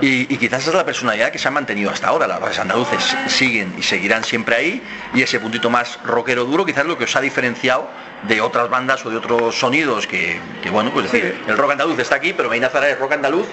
y, 0.00 0.26
quizás 0.36 0.62
esa 0.62 0.70
es 0.70 0.76
la 0.76 0.84
personalidad 0.84 1.30
que 1.30 1.38
se 1.38 1.48
ha 1.48 1.50
mantenido 1.50 1.90
hasta 1.90 2.08
ahora, 2.08 2.26
las 2.26 2.40
bandas 2.40 2.58
andaluces 2.58 3.16
siguen 3.26 3.74
y 3.78 3.82
seguirán 3.82 4.24
siempre 4.24 4.56
ahí 4.56 4.82
y 5.14 5.22
ese 5.22 5.40
puntito 5.40 5.70
más 5.70 5.98
rockero 6.04 6.44
duro 6.44 6.64
quizás 6.64 6.86
lo 6.86 6.93
que 6.98 7.04
os 7.04 7.16
ha 7.16 7.20
diferenciado 7.20 7.88
de 8.28 8.40
otras 8.40 8.70
bandas 8.70 9.04
o 9.04 9.10
de 9.10 9.16
otros 9.16 9.58
sonidos 9.58 10.06
que, 10.06 10.40
bueno, 10.70 10.90
pues 10.92 11.10
decir, 11.10 11.42
el 11.46 11.56
rock 11.56 11.72
andaluz 11.72 11.98
está 11.98 12.16
aquí, 12.16 12.32
pero 12.32 12.48
Medina 12.48 12.68
Zara 12.68 12.88
es 12.88 12.98
rock 12.98 13.12
andaluz 13.12 13.46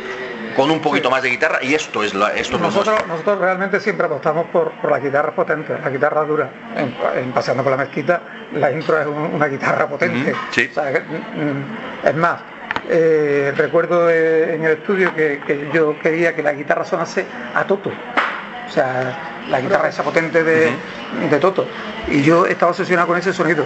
con 0.55 0.71
un 0.71 0.81
poquito 0.81 1.09
más 1.09 1.23
de 1.23 1.29
guitarra 1.29 1.59
y 1.61 1.73
esto 1.73 2.03
es 2.03 2.13
la, 2.13 2.33
esto 2.33 2.57
nosotros, 2.57 3.07
nosotros 3.07 3.39
realmente 3.39 3.79
siempre 3.79 4.05
apostamos 4.05 4.47
por, 4.47 4.71
por 4.81 4.91
las 4.91 5.01
guitarras 5.01 5.33
potentes, 5.33 5.79
la 5.81 5.89
guitarra 5.89 6.23
dura. 6.23 6.49
En, 6.75 7.31
Paseando 7.31 7.63
por 7.63 7.71
la 7.71 7.77
Mezquita, 7.77 8.21
la 8.53 8.71
intro 8.71 8.99
es 8.99 9.07
una 9.07 9.47
guitarra 9.47 9.87
potente. 9.87 10.33
Mm, 10.33 12.07
es, 12.07 12.15
más, 12.15 12.41
eh, 12.89 13.53
recuerdo 13.55 14.09
en 14.09 14.63
el 14.63 14.71
estudio 14.73 15.13
que, 15.15 15.69
yo 15.73 15.97
quería 15.99 16.35
que 16.35 16.43
la 16.43 16.53
guitarra 16.53 16.83
sonase 16.85 17.25
a 17.55 17.63
Toto. 17.65 17.91
O 18.71 18.73
sea, 18.73 19.43
la 19.49 19.59
guitarra 19.59 19.89
esa 19.89 20.01
potente 20.01 20.45
de, 20.45 20.71
de 21.29 21.39
Toto. 21.39 21.67
Y 22.07 22.21
yo 22.21 22.45
estaba 22.45 22.69
obsesionado 22.69 23.05
con 23.05 23.17
ese 23.17 23.33
sonido. 23.33 23.65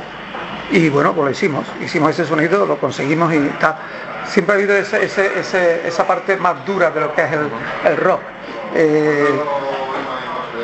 Y 0.72 0.89
bueno, 0.89 1.13
pues 1.13 1.26
lo 1.26 1.32
hicimos, 1.32 1.63
hicimos 1.80 2.10
ese 2.10 2.26
sonido, 2.26 2.65
lo 2.65 2.80
conseguimos 2.80 3.32
y 3.32 3.38
está. 3.38 3.78
Siempre 4.26 4.56
ha 4.56 4.58
habido 4.58 4.76
esa 4.76 6.08
parte 6.08 6.38
más 6.38 6.65
dura 6.65 6.89
de 6.89 7.02
lo 7.02 7.13
que 7.13 7.22
es 7.22 7.30
el, 7.86 7.98
rock. 7.98 8.22
Eh, 8.74 9.28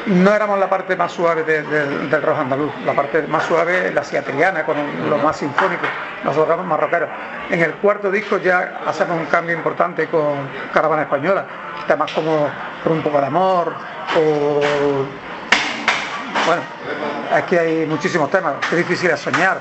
no 0.08 0.34
éramos 0.34 0.58
la 0.58 0.68
parte 0.68 0.96
más 0.96 1.12
suave 1.12 1.44
del 1.44 2.22
rock 2.24 2.40
andaluz, 2.40 2.72
la 2.84 2.94
parte 2.94 3.22
más 3.28 3.44
suave 3.44 3.92
la 3.94 4.04
siatriana, 4.04 4.66
con 4.66 4.76
lo 5.08 5.20
más 5.20 5.38
sinfónico, 5.38 5.84
nosotros 6.24 6.48
éramos 6.48 6.66
más 6.66 6.80
rockeros. 6.80 7.10
En 7.52 7.62
el 7.62 7.74
cuarto 7.74 8.10
disco 8.10 8.40
ya 8.40 8.82
hacemos 8.88 9.20
un 9.20 9.28
cambio 9.28 9.56
importante 9.56 10.08
con 10.08 10.50
Caravana 10.74 11.04
Española, 11.04 11.46
temas 11.92 12.12
como 12.14 12.50
un 12.86 13.02
poco 13.02 13.20
de 13.20 13.28
amor 13.28 13.74
o 14.18 14.62
bueno, 16.48 16.62
aquí 17.34 17.58
hay 17.58 17.86
muchísimos 17.86 18.32
temas, 18.32 18.54
es 18.72 18.78
difícil 18.78 19.16
soñar, 19.18 19.60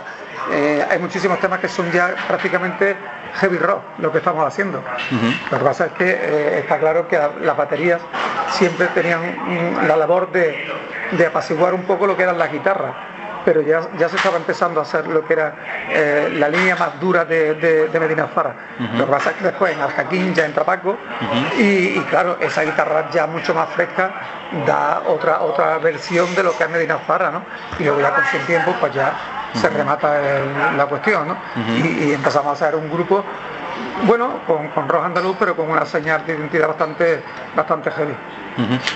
eh, 0.52 0.86
hay 0.88 1.00
muchísimos 1.00 1.40
temas 1.40 1.58
que 1.58 1.68
son 1.68 1.90
ya 1.90 2.14
prácticamente 2.28 2.96
heavy 3.34 3.58
rock, 3.58 3.82
lo 3.98 4.12
que 4.12 4.18
estamos 4.18 4.46
haciendo. 4.46 4.80
Lo 5.50 5.58
que 5.58 5.64
pasa 5.64 5.86
es 5.86 5.92
que 5.92 6.08
eh, 6.08 6.58
está 6.60 6.78
claro 6.78 7.08
que 7.08 7.18
las 7.42 7.56
baterías 7.56 8.00
siempre 8.52 8.86
tenían 8.94 9.88
la 9.88 9.96
labor 9.96 10.30
de, 10.30 10.68
apaciguar 11.26 11.74
un 11.74 11.82
poco 11.82 12.06
lo 12.06 12.16
que 12.16 12.22
eran 12.22 12.38
las 12.38 12.52
guitarras 12.52 12.94
pero 13.44 13.62
ya, 13.62 13.80
ya 13.98 14.08
se 14.08 14.16
estaba 14.16 14.36
empezando 14.36 14.80
a 14.80 14.82
hacer 14.82 15.06
lo 15.06 15.24
que 15.24 15.32
era 15.32 15.54
eh, 15.90 16.34
la 16.36 16.48
línea 16.48 16.76
más 16.76 16.98
dura 17.00 17.24
de, 17.24 17.88
Medina 18.00 18.28
Zara. 18.34 18.54
Lo 18.96 19.06
que 19.06 19.10
pasa 19.12 19.30
es 19.30 19.36
que 19.36 19.44
después 19.44 19.72
en 19.74 19.80
Aljaquín 19.80 20.34
ya 20.34 20.46
entra 20.46 20.64
Paco 20.64 20.96
y, 21.58 22.00
claro, 22.10 22.36
esa 22.40 22.62
guitarra 22.62 23.10
ya 23.10 23.26
mucho 23.26 23.54
más 23.54 23.68
fresca 23.70 24.10
da 24.66 25.02
otra 25.06 25.40
otra 25.42 25.78
versión 25.78 26.34
de 26.34 26.42
lo 26.42 26.56
que 26.56 26.64
es 26.64 26.70
Medina 26.70 26.98
Zara, 27.06 27.30
¿no? 27.30 27.42
Y 27.78 27.84
luego 27.84 28.00
ya 28.00 28.14
con 28.14 28.24
su 28.24 28.38
tiempo 28.46 28.74
pues 28.80 28.94
ya 28.94 29.12
se 29.54 29.68
remata 29.68 30.20
la 30.76 30.86
cuestión, 30.86 31.28
¿no? 31.28 31.36
y, 31.76 32.12
empezamos 32.12 32.48
a 32.48 32.52
hacer 32.52 32.76
un 32.76 32.90
grupo, 32.90 33.24
bueno, 34.06 34.40
con, 34.46 34.68
con 34.68 35.04
andaluz, 35.04 35.36
pero 35.38 35.56
con 35.56 35.70
una 35.70 35.84
señal 35.86 36.24
de 36.26 36.34
identidad 36.34 36.68
bastante, 36.68 37.22
bastante 37.54 37.90
heavy. 37.90 38.14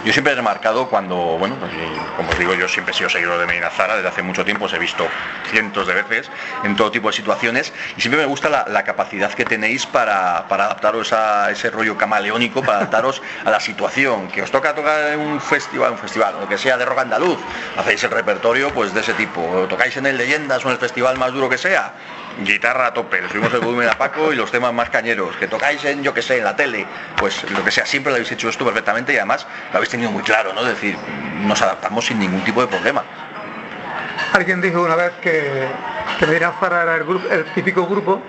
Yo 0.04 0.12
siempre 0.12 0.32
he 0.32 0.36
remarcado 0.36 0.88
cuando, 0.88 1.16
bueno, 1.16 1.56
pues, 1.58 1.72
como 2.16 2.30
os 2.30 2.38
digo, 2.38 2.54
yo 2.54 2.68
siempre 2.68 2.92
he 2.92 2.96
sido 2.96 3.08
seguidor 3.08 3.38
de 3.38 3.46
Medina 3.46 3.70
Zara, 3.70 3.96
desde 3.96 4.08
hace 4.08 4.22
mucho 4.22 4.44
tiempo 4.44 4.66
os 4.66 4.72
he 4.74 4.78
visto 4.78 5.06
cientos 5.50 5.86
de 5.86 5.94
veces 5.94 6.30
en 6.64 6.76
todo 6.76 6.90
tipo 6.90 7.08
de 7.08 7.14
situaciones 7.14 7.72
y 7.96 8.00
siempre 8.00 8.20
me 8.20 8.26
gusta 8.26 8.48
la, 8.50 8.84
capacidad 8.84 9.32
que 9.32 9.46
tenéis 9.46 9.86
para, 9.86 10.38
adaptaros 10.38 11.12
a 11.14 11.50
ese 11.50 11.70
rollo 11.70 11.96
camaleónico, 11.96 12.62
para 12.62 12.78
adaptaros 12.78 13.22
a 13.44 13.50
la 13.50 13.60
situación, 13.60 14.28
que 14.28 14.42
os 14.42 14.50
toca 14.50 14.74
tocar 14.74 15.16
un 15.16 15.40
festival, 15.40 15.92
un 15.92 15.98
festival, 15.98 16.34
lo 16.40 16.48
que 16.48 16.58
sea 16.58 16.76
de 16.76 16.84
rock 16.84 16.98
andaluz, 16.98 17.38
hacéis 17.78 18.04
el 18.04 18.10
repertorio 18.10 18.70
pues 18.74 18.92
de 18.92 19.00
ese 19.00 19.14
tipo, 19.14 19.40
tocáis 19.68 19.96
en 19.96 20.06
el 20.06 20.18
Leyendas 20.18 20.62
o 20.64 20.68
en 20.68 20.74
el 20.74 20.78
festival 20.78 21.16
más 21.16 21.32
duro 21.32 21.48
que 21.48 21.56
sea, 21.56 21.92
guitarra 22.42 22.88
a 22.88 22.94
tope, 22.94 23.22
le 23.22 23.28
subimos 23.28 23.52
el 23.54 23.60
volumen 23.60 23.88
a 23.88 23.98
Paco 23.98 24.32
y 24.32 24.36
los 24.36 24.50
temas 24.50 24.72
más 24.72 24.90
cañeros, 24.90 25.36
que 25.36 25.46
tocáis 25.46 25.84
en, 25.84 26.02
yo 26.02 26.12
que 26.12 26.22
sé, 26.22 26.38
en 26.38 26.44
la 26.44 26.56
tele, 26.56 26.86
pues 27.16 27.48
lo 27.50 27.64
que 27.64 27.70
sea, 27.70 27.86
siempre 27.86 28.10
lo 28.10 28.16
habéis 28.16 28.32
hecho 28.32 28.48
esto 28.48 28.64
perfectamente 28.64 29.12
y 29.12 29.16
además 29.16 29.46
lo 29.70 29.76
habéis 29.76 29.90
tenido 29.90 30.10
muy 30.10 30.22
claro, 30.22 30.52
¿no? 30.52 30.62
Es 30.62 30.68
decir, 30.68 30.96
nos 31.42 31.60
adaptamos 31.62 32.06
sin 32.06 32.18
ningún 32.18 32.42
tipo 32.42 32.60
de 32.60 32.66
problema. 32.66 33.04
Alguien 34.32 34.60
dijo 34.60 34.82
una 34.82 34.96
vez 34.96 35.12
que, 35.20 35.68
que 36.18 36.26
Medina 36.26 36.52
Zara 36.58 36.82
era 36.82 36.96
el, 36.96 37.04
el 37.30 37.44
típico 37.54 37.86
grupo, 37.86 38.20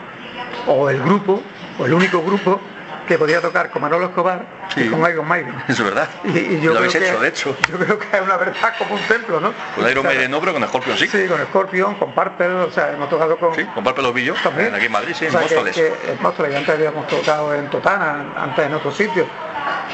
o 0.67 0.89
el 0.89 1.01
grupo, 1.01 1.41
o 1.79 1.85
el 1.85 1.93
único 1.93 2.21
grupo 2.21 2.61
que 3.07 3.17
podía 3.17 3.41
tocar 3.41 3.69
con 3.69 3.81
Manolo 3.81 4.05
Escobar 4.05 4.45
y 4.75 4.87
con 4.89 4.99
Iron 5.09 5.27
Maiden. 5.27 5.55
Es 5.67 5.81
verdad. 5.81 6.09
Y, 6.23 6.59
yo 6.59 6.73
lo 6.73 6.79
habéis 6.79 6.95
hecho, 6.95 7.19
de 7.19 7.27
hecho. 7.27 7.55
Yo 7.69 7.77
creo 7.77 7.99
que 7.99 8.17
es 8.17 8.21
una 8.21 8.37
verdad 8.37 8.73
como 8.77 8.95
un 8.95 9.01
templo, 9.01 9.39
¿no? 9.39 9.53
Con 9.75 9.89
Iron 9.89 10.05
Maiden 10.05 10.31
no, 10.31 10.39
pero 10.39 10.53
con 10.53 10.67
Scorpion 10.67 10.97
sí. 10.97 11.07
Sí, 11.07 11.27
con 11.27 11.39
Scorpion, 11.45 11.95
con 11.95 12.13
Parper, 12.13 12.51
o 12.51 12.71
sea, 12.71 12.91
hemos 12.91 13.09
tocado 13.09 13.37
con... 13.37 13.55
Sí, 13.55 13.65
con 13.65 13.83
los 13.83 14.13
Villos, 14.13 14.41
también. 14.41 14.73
Aquí 14.73 14.85
en 14.85 14.91
Madrid, 14.91 15.15
sí, 15.17 15.25
en 15.25 15.33
Móstoles. 15.33 15.77
en 15.77 16.21
Móstoles, 16.21 16.55
antes 16.55 16.75
habíamos 16.75 17.07
tocado 17.07 17.53
en 17.53 17.69
Totana, 17.69 18.33
antes 18.37 18.65
en 18.65 18.73
otros 18.73 18.95
sitios. 18.95 19.27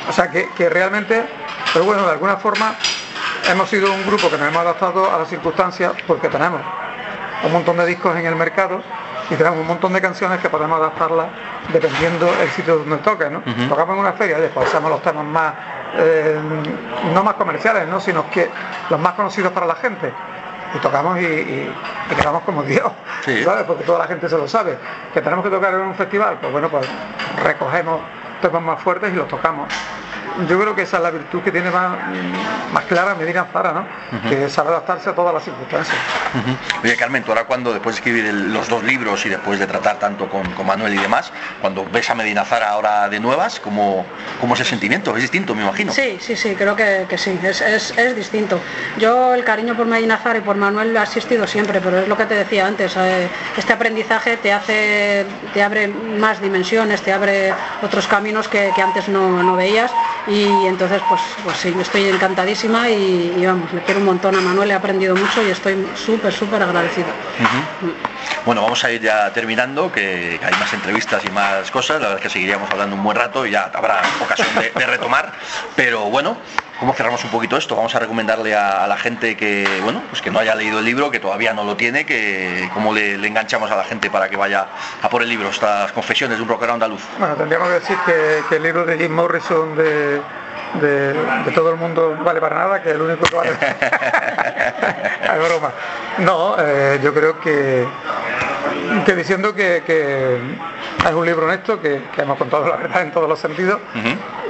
O 0.07 0.13
sea, 0.13 0.29
que, 0.29 0.49
que 0.57 0.69
realmente, 0.69 1.23
pero 1.73 1.85
bueno, 1.85 2.05
de 2.05 2.11
alguna 2.11 2.37
forma 2.37 2.75
hemos 3.49 3.69
sido 3.69 3.91
un 3.93 4.05
grupo 4.05 4.29
que 4.29 4.37
nos 4.37 4.47
hemos 4.47 4.61
adaptado 4.61 5.13
a 5.13 5.19
las 5.19 5.29
circunstancias 5.29 5.93
porque 6.07 6.29
tenemos 6.29 6.61
un 7.43 7.51
montón 7.51 7.77
de 7.77 7.85
discos 7.85 8.15
en 8.15 8.25
el 8.25 8.35
mercado 8.35 8.83
y 9.31 9.35
tenemos 9.35 9.59
un 9.59 9.67
montón 9.67 9.93
de 9.93 10.01
canciones 10.01 10.39
que 10.41 10.49
podemos 10.49 10.77
adaptarlas 10.77 11.27
dependiendo 11.71 12.29
el 12.41 12.49
sitio 12.49 12.79
donde 12.79 12.97
toque, 12.97 13.29
¿no? 13.29 13.41
Tocamos 13.69 13.95
en 13.95 14.01
una 14.01 14.11
feria, 14.11 14.37
después 14.37 14.67
hacemos 14.67 14.91
los 14.91 15.01
temas 15.01 15.23
más, 15.23 15.53
eh, 15.95 16.37
no 17.13 17.23
más 17.23 17.35
comerciales, 17.35 17.87
¿no? 17.87 18.01
Sino 18.01 18.29
que 18.29 18.49
los 18.89 18.99
más 18.99 19.13
conocidos 19.13 19.53
para 19.53 19.65
la 19.65 19.75
gente. 19.75 20.11
Y 20.75 20.79
tocamos 20.79 21.19
y, 21.19 21.69
quedamos 22.15 22.43
como 22.43 22.63
Dios, 22.63 22.91
¿sabes? 23.23 23.63
Porque 23.65 23.85
toda 23.85 23.99
la 23.99 24.07
gente 24.07 24.27
se 24.27 24.37
lo 24.37 24.47
sabe. 24.49 24.77
Que 25.13 25.21
tenemos 25.21 25.45
que 25.45 25.51
tocar 25.51 25.73
en 25.75 25.81
un 25.81 25.95
festival, 25.95 26.37
pues 26.41 26.51
bueno, 26.51 26.67
pues 26.67 26.85
recogemos 27.41 28.01
temas 28.41 28.61
más 28.61 28.81
fuertes 28.81 29.13
y 29.13 29.15
los 29.15 29.29
tocamos 29.29 29.71
yo 30.47 30.59
creo 30.59 30.75
que 30.75 30.83
esa 30.83 30.97
es 30.97 31.03
la 31.03 31.11
virtud 31.11 31.41
que 31.41 31.51
tiene 31.51 31.69
más, 31.71 31.97
más 32.73 32.83
clara 32.85 33.15
Medina 33.15 33.45
Zara, 33.51 33.73
¿no? 33.73 34.29
Que 34.29 34.49
sabe 34.49 34.69
adaptarse 34.69 35.09
a 35.09 35.15
todas 35.15 35.33
las 35.33 35.43
circunstancias. 35.43 35.97
Oye, 36.83 36.95
Carmen, 36.95 37.23
tú 37.23 37.31
ahora 37.31 37.45
cuando 37.45 37.73
después 37.73 37.95
de 37.95 37.99
escribir 37.99 38.33
los 38.33 38.69
dos 38.69 38.83
libros 38.83 39.25
y 39.25 39.29
después 39.29 39.59
de 39.59 39.67
tratar 39.67 39.99
tanto 39.99 40.29
con, 40.29 40.41
Manuel 40.65 40.93
y 40.93 40.97
demás, 40.97 41.31
cuando 41.59 41.85
ves 41.85 42.09
a 42.09 42.15
Medina 42.15 42.45
Zara 42.45 42.69
ahora 42.69 43.09
de 43.09 43.19
nuevas, 43.19 43.59
¿cómo, 43.59 44.05
cómo 44.39 44.53
es 44.53 44.59
el 44.61 44.65
sentimiento? 44.65 45.15
¿Es 45.15 45.23
distinto, 45.23 45.55
me 45.55 45.63
imagino? 45.63 45.91
Sí, 45.91 46.17
sí, 46.19 46.35
sí, 46.35 46.55
creo 46.55 46.75
que, 46.75 47.05
sí, 47.17 47.39
es, 47.43 48.15
distinto. 48.15 48.59
Yo 48.97 49.33
el 49.33 49.43
cariño 49.43 49.75
por 49.75 49.85
Medina 49.85 50.17
Zara 50.17 50.39
y 50.39 50.41
por 50.41 50.55
Manuel 50.55 50.95
ha 50.97 51.03
existido 51.03 51.47
siempre, 51.47 51.81
pero 51.81 51.99
es 51.99 52.07
lo 52.07 52.17
que 52.17 52.25
te 52.25 52.35
decía 52.35 52.67
antes, 52.67 52.95
eh, 52.97 53.27
este 53.57 53.73
aprendizaje 53.73 54.37
te 54.37 54.53
hace, 54.53 55.25
te 55.53 55.63
abre 55.63 55.87
más 55.87 56.41
dimensiones, 56.41 57.01
te 57.01 57.11
abre 57.11 57.53
otros 57.81 58.07
caminos 58.07 58.47
que, 58.47 58.71
antes 58.81 59.09
no, 59.09 59.43
no 59.43 59.55
veías 59.55 59.91
y 60.31 60.65
entonces 60.65 61.01
pues, 61.09 61.21
pues 61.43 61.57
sí, 61.57 61.73
estoy 61.79 62.07
encantadísima 62.07 62.89
y, 62.89 63.45
vamos, 63.45 63.73
le 63.73 63.81
quiero 63.81 63.99
un 63.99 64.05
montón 64.05 64.35
a 64.35 64.41
Manuel, 64.41 64.71
he 64.71 64.73
aprendido 64.73 65.15
mucho 65.15 65.43
y 65.45 65.49
estoy 65.49 65.75
súper, 65.95 66.31
súper 66.31 66.63
agradecida. 66.63 67.07
Bueno, 68.45 68.61
vamos 68.61 68.83
a 68.83 68.91
ir 68.91 69.01
ya 69.01 69.31
terminando, 69.33 69.91
que 69.91 70.39
hay 70.41 70.53
más 70.59 70.73
entrevistas 70.73 71.23
y 71.25 71.29
más 71.31 71.69
cosas, 71.71 72.01
la 72.01 72.07
verdad 72.07 72.17
es 72.17 72.23
que 72.23 72.29
seguiríamos 72.29 72.69
hablando 72.71 72.95
un 72.95 73.03
buen 73.03 73.17
rato 73.17 73.45
y 73.45 73.51
ya 73.51 73.71
habrá 73.73 74.01
ocasión 74.21 74.49
de 74.55 74.85
retomar, 74.85 75.31
pero 75.75 76.09
bueno, 76.09 76.37
¿Cómo 76.81 76.93
cerramos 76.95 77.23
un 77.23 77.29
poquito 77.29 77.57
esto? 77.57 77.75
Vamos 77.75 77.93
a 77.93 77.99
recomendarle 77.99 78.55
a, 78.55 78.87
la 78.87 78.97
gente 78.97 79.37
que, 79.37 79.67
bueno, 79.83 80.01
pues 80.09 80.19
que 80.19 80.31
no 80.31 80.39
haya 80.39 80.55
leído 80.55 80.79
el 80.79 80.85
libro, 80.85 81.11
que 81.11 81.19
todavía 81.19 81.53
no 81.53 81.63
lo 81.63 81.77
tiene, 81.77 82.07
que 82.07 82.67
cómo 82.73 82.91
le, 82.91 83.23
enganchamos 83.23 83.69
a 83.69 83.75
la 83.75 83.83
gente 83.83 84.09
para 84.09 84.29
que 84.29 84.35
vaya 84.35 84.65
a 84.99 85.07
por 85.07 85.21
el 85.21 85.29
libro, 85.29 85.49
estas 85.49 85.91
confesiones 85.91 86.37
de 86.37 86.43
un 86.43 86.49
rockero 86.49 86.73
andaluz. 86.73 87.03
Bueno, 87.19 87.35
tendríamos 87.35 87.67
que 87.67 87.73
decir 87.75 87.97
que, 88.49 88.55
el 88.55 88.63
libro 88.63 88.83
de 88.83 88.97
Jim 88.97 89.11
Morrison 89.11 89.77
de, 89.77 90.21
todo 91.53 91.71
el 91.71 91.77
mundo 91.77 92.17
vale 92.23 92.39
para 92.39 92.55
nada, 92.55 92.81
que 92.81 92.91
el 92.91 93.01
único 93.01 93.25
que 93.25 93.35
vale. 93.35 93.51
es 95.23 95.49
broma. 95.49 95.71
No, 96.19 96.55
eh, 96.59 96.99
yo 97.03 97.13
creo 97.13 97.39
que, 97.39 97.87
que 99.05 99.15
diciendo 99.15 99.53
que, 99.53 99.77
es 99.77 101.13
un 101.13 101.25
libro 101.25 101.45
honesto, 101.45 101.81
que, 101.81 102.01
hemos 102.17 102.37
contado 102.37 102.67
la 102.67 102.77
verdad 102.77 103.01
en 103.01 103.11
todos 103.11 103.27
los 103.27 103.39
sentidos 103.39 103.79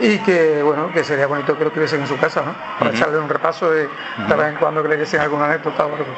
y 0.01 0.17
que 0.19 0.61
bueno, 0.63 0.91
que 0.91 1.03
sería 1.03 1.27
bonito 1.27 1.57
que 1.57 1.63
lo 1.63 1.71
tuviesen 1.71 2.01
en 2.01 2.07
su 2.07 2.17
casa, 2.17 2.41
¿no? 2.41 2.55
Para 2.79 2.91
echarle 2.91 3.19
un 3.19 3.29
repaso 3.29 3.71
y 3.75 3.87
de 4.27 4.35
vez 4.35 4.47
en 4.47 4.55
cuando 4.55 4.81
que 4.81 4.89
le 4.89 4.97
diesen 4.97 5.21
alguna 5.21 5.45
anécdota 5.45 5.85
o 5.85 5.95
algo. 5.95 6.15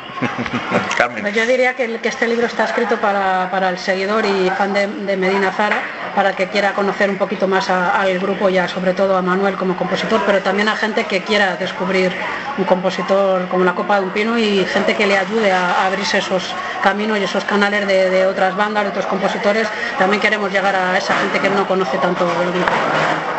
Yo 1.34 1.46
diría 1.46 1.76
que, 1.76 2.00
este 2.04 2.28
libro 2.28 2.48
está 2.48 2.66
escrito 2.66 2.98
para, 2.98 3.70
el 3.70 3.78
seguidor 3.78 4.26
y 4.26 4.50
fan 4.52 4.74
de, 4.74 5.18
Medina 5.18 5.52
Zara, 5.52 5.82
para 6.16 6.34
que 6.34 6.48
quiera 6.48 6.74
conocer 6.74 7.10
un 7.10 7.18
poquito 7.18 7.48
más 7.48 7.70
al 7.70 8.20
grupo 8.20 8.50
y 8.50 8.58
sobre 8.68 8.94
todo 8.94 9.18
a 9.18 9.22
Manuel 9.22 9.56
como 9.56 9.76
compositor, 9.76 10.22
pero 10.26 10.40
también 10.40 10.70
a 10.70 10.76
gente 10.76 11.06
que 11.06 11.22
quiera 11.22 11.56
descubrir 11.56 12.12
un 12.58 12.66
compositor 12.66 13.48
como 13.48 13.64
la 13.66 13.74
Copa 13.74 14.00
de 14.00 14.06
un 14.06 14.12
Pino 14.12 14.38
y 14.38 14.66
gente 14.66 14.96
que 14.96 15.08
le 15.08 15.18
ayude 15.18 15.52
a, 15.52 15.86
abrirse 15.86 16.20
esos 16.20 16.54
caminos 16.82 17.18
y 17.18 17.24
esos 17.24 17.44
canales 17.44 17.88
de, 17.88 18.13
de 18.14 18.28
otras 18.28 18.56
bandas, 18.56 18.84
de 18.84 18.90
otros 18.92 19.08
compositores. 19.08 19.68
También 19.98 20.22
queremos 20.22 20.52
llegar 20.52 20.76
a 20.76 20.98
esa 20.98 21.16
gente 21.16 21.40
que 21.40 21.50
no 21.50 21.68
conoce 21.68 21.98
tanto 21.98 22.26
el 22.42 22.52
grupo. 22.52 22.72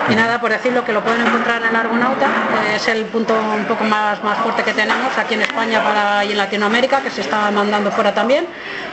Y 0.08 0.14
nada, 0.14 0.38
por 0.40 0.50
decirlo 0.50 0.84
que 0.84 0.92
lo 0.92 1.02
pueden 1.02 1.26
encontrar 1.26 1.62
en 1.62 1.68
el 1.68 1.76
Argonauta, 1.76 2.26
es 2.74 2.86
el 2.88 3.06
punto 3.06 3.34
un 3.34 3.64
poco 3.64 3.84
más, 3.84 4.22
más 4.22 4.38
fuerte 4.38 4.62
que 4.62 4.74
tenemos 4.74 5.16
aquí 5.16 5.34
en 5.34 5.42
España 5.42 5.82
para, 5.82 6.24
y 6.24 6.32
en 6.32 6.38
Latinoamérica, 6.38 7.00
que 7.00 7.10
se 7.10 7.22
está 7.22 7.50
mandando 7.50 7.90
fuera 7.90 8.12
también, 8.12 8.46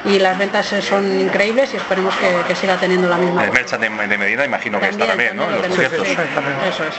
y 0.06 0.20
las 0.20 0.38
ventas 0.38 0.74
son 0.82 1.20
increíbles 1.20 1.74
y 1.74 1.78
esperemos 1.78 2.16
que, 2.16 2.56
siga 2.56 2.78
teniendo 2.78 3.10
la 3.10 3.18
misma. 3.18 3.46
El 3.46 3.52
merchant 3.52 3.82
de, 3.82 4.18
Medina 4.18 4.46
imagino 4.46 4.80
que 4.80 4.90
está 4.90 5.08
también, 5.08 5.36
¿no? 5.36 5.44
En 5.50 5.70
los 5.70 5.80
Eso 5.80 6.84
es. 6.84 6.96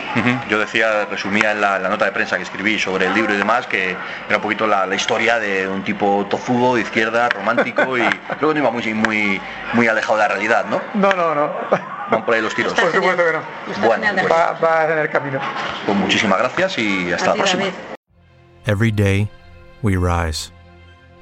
Yo 0.49 0.59
decía, 0.59 1.07
resumía 1.07 1.53
en 1.53 1.61
la, 1.61 1.79
nota 1.79 2.05
de 2.05 2.13
prensa 2.13 2.37
que 2.37 2.43
escribí 2.43 2.79
sobre 2.79 3.07
el 3.07 3.15
libro 3.15 3.33
y 3.35 3.37
demás, 3.37 3.67
que 3.67 3.97
era 4.29 4.37
un 4.37 4.43
poquito 4.43 4.67
la, 4.67 4.93
historia 4.95 5.39
de 5.39 5.67
un 5.67 5.83
tipo 5.83 6.27
tofudo, 6.29 6.75
de 6.75 6.83
izquierda, 6.83 7.29
romántico, 7.31 7.97
y 7.97 8.03
luego 8.41 8.55
no 8.55 8.61
iba 8.61 8.71
muy, 8.71 8.95
muy, 8.95 9.41
muy 9.73 9.89
alejado 9.89 10.17
de 10.17 10.23
la 10.23 10.29
realidad, 10.29 10.67
¿no? 10.67 10.81
No, 10.95 11.13
no, 11.13 11.35
no. 11.35 12.02
Van 12.13 12.27
por 12.27 12.35
ahí 12.35 12.43
los 12.43 12.55
tiros. 12.55 12.75
Por 12.75 12.93
supuesto 12.93 13.25
que 13.25 13.33
no. 13.33 13.87
Bueno, 13.87 14.07
pues, 14.13 14.31
va, 14.31 14.53
va 14.61 14.93
en 14.93 14.99
el 14.99 15.09
camino. 15.09 15.41
Pues 15.87 15.97
muchísimas 15.97 16.39
gracias 16.39 16.79
y 16.79 17.11
hasta 17.11 17.31
la 17.31 17.35
próxima. 17.37 17.65
Every 18.67 18.93
day 18.93 19.29
we 19.83 19.97
rise, 19.97 20.53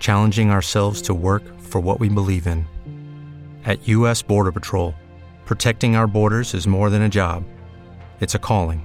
challenging 0.01 0.51
ourselves 0.51 1.01
to 1.03 1.15
work 1.15 1.43
for 1.61 1.81
what 1.81 2.01
we 2.01 2.09
believe 2.09 2.49
in. 2.49 2.67
At 3.65 3.87
US 3.89 4.21
Border 4.21 4.51
Patrol, 4.51 4.95
protecting 5.45 5.95
our 5.95 6.09
borders 6.09 6.55
is 6.55 6.67
more 6.67 6.91
than 6.91 7.03
a 7.03 7.09
job. 7.09 7.45
It's 8.19 8.35
a 8.35 8.41
calling. 8.41 8.85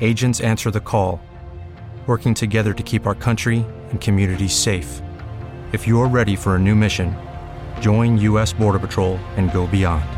Agents 0.00 0.40
answer 0.40 0.70
the 0.70 0.80
call, 0.80 1.20
working 2.06 2.32
together 2.32 2.72
to 2.72 2.82
keep 2.84 3.06
our 3.06 3.16
country 3.16 3.66
and 3.90 4.00
communities 4.00 4.54
safe. 4.54 5.02
If 5.72 5.88
you're 5.88 6.06
ready 6.06 6.36
for 6.36 6.54
a 6.54 6.58
new 6.60 6.76
mission, 6.76 7.16
join 7.80 8.16
US 8.18 8.52
Border 8.52 8.78
Patrol 8.78 9.18
and 9.36 9.52
go 9.52 9.66
beyond. 9.66 10.17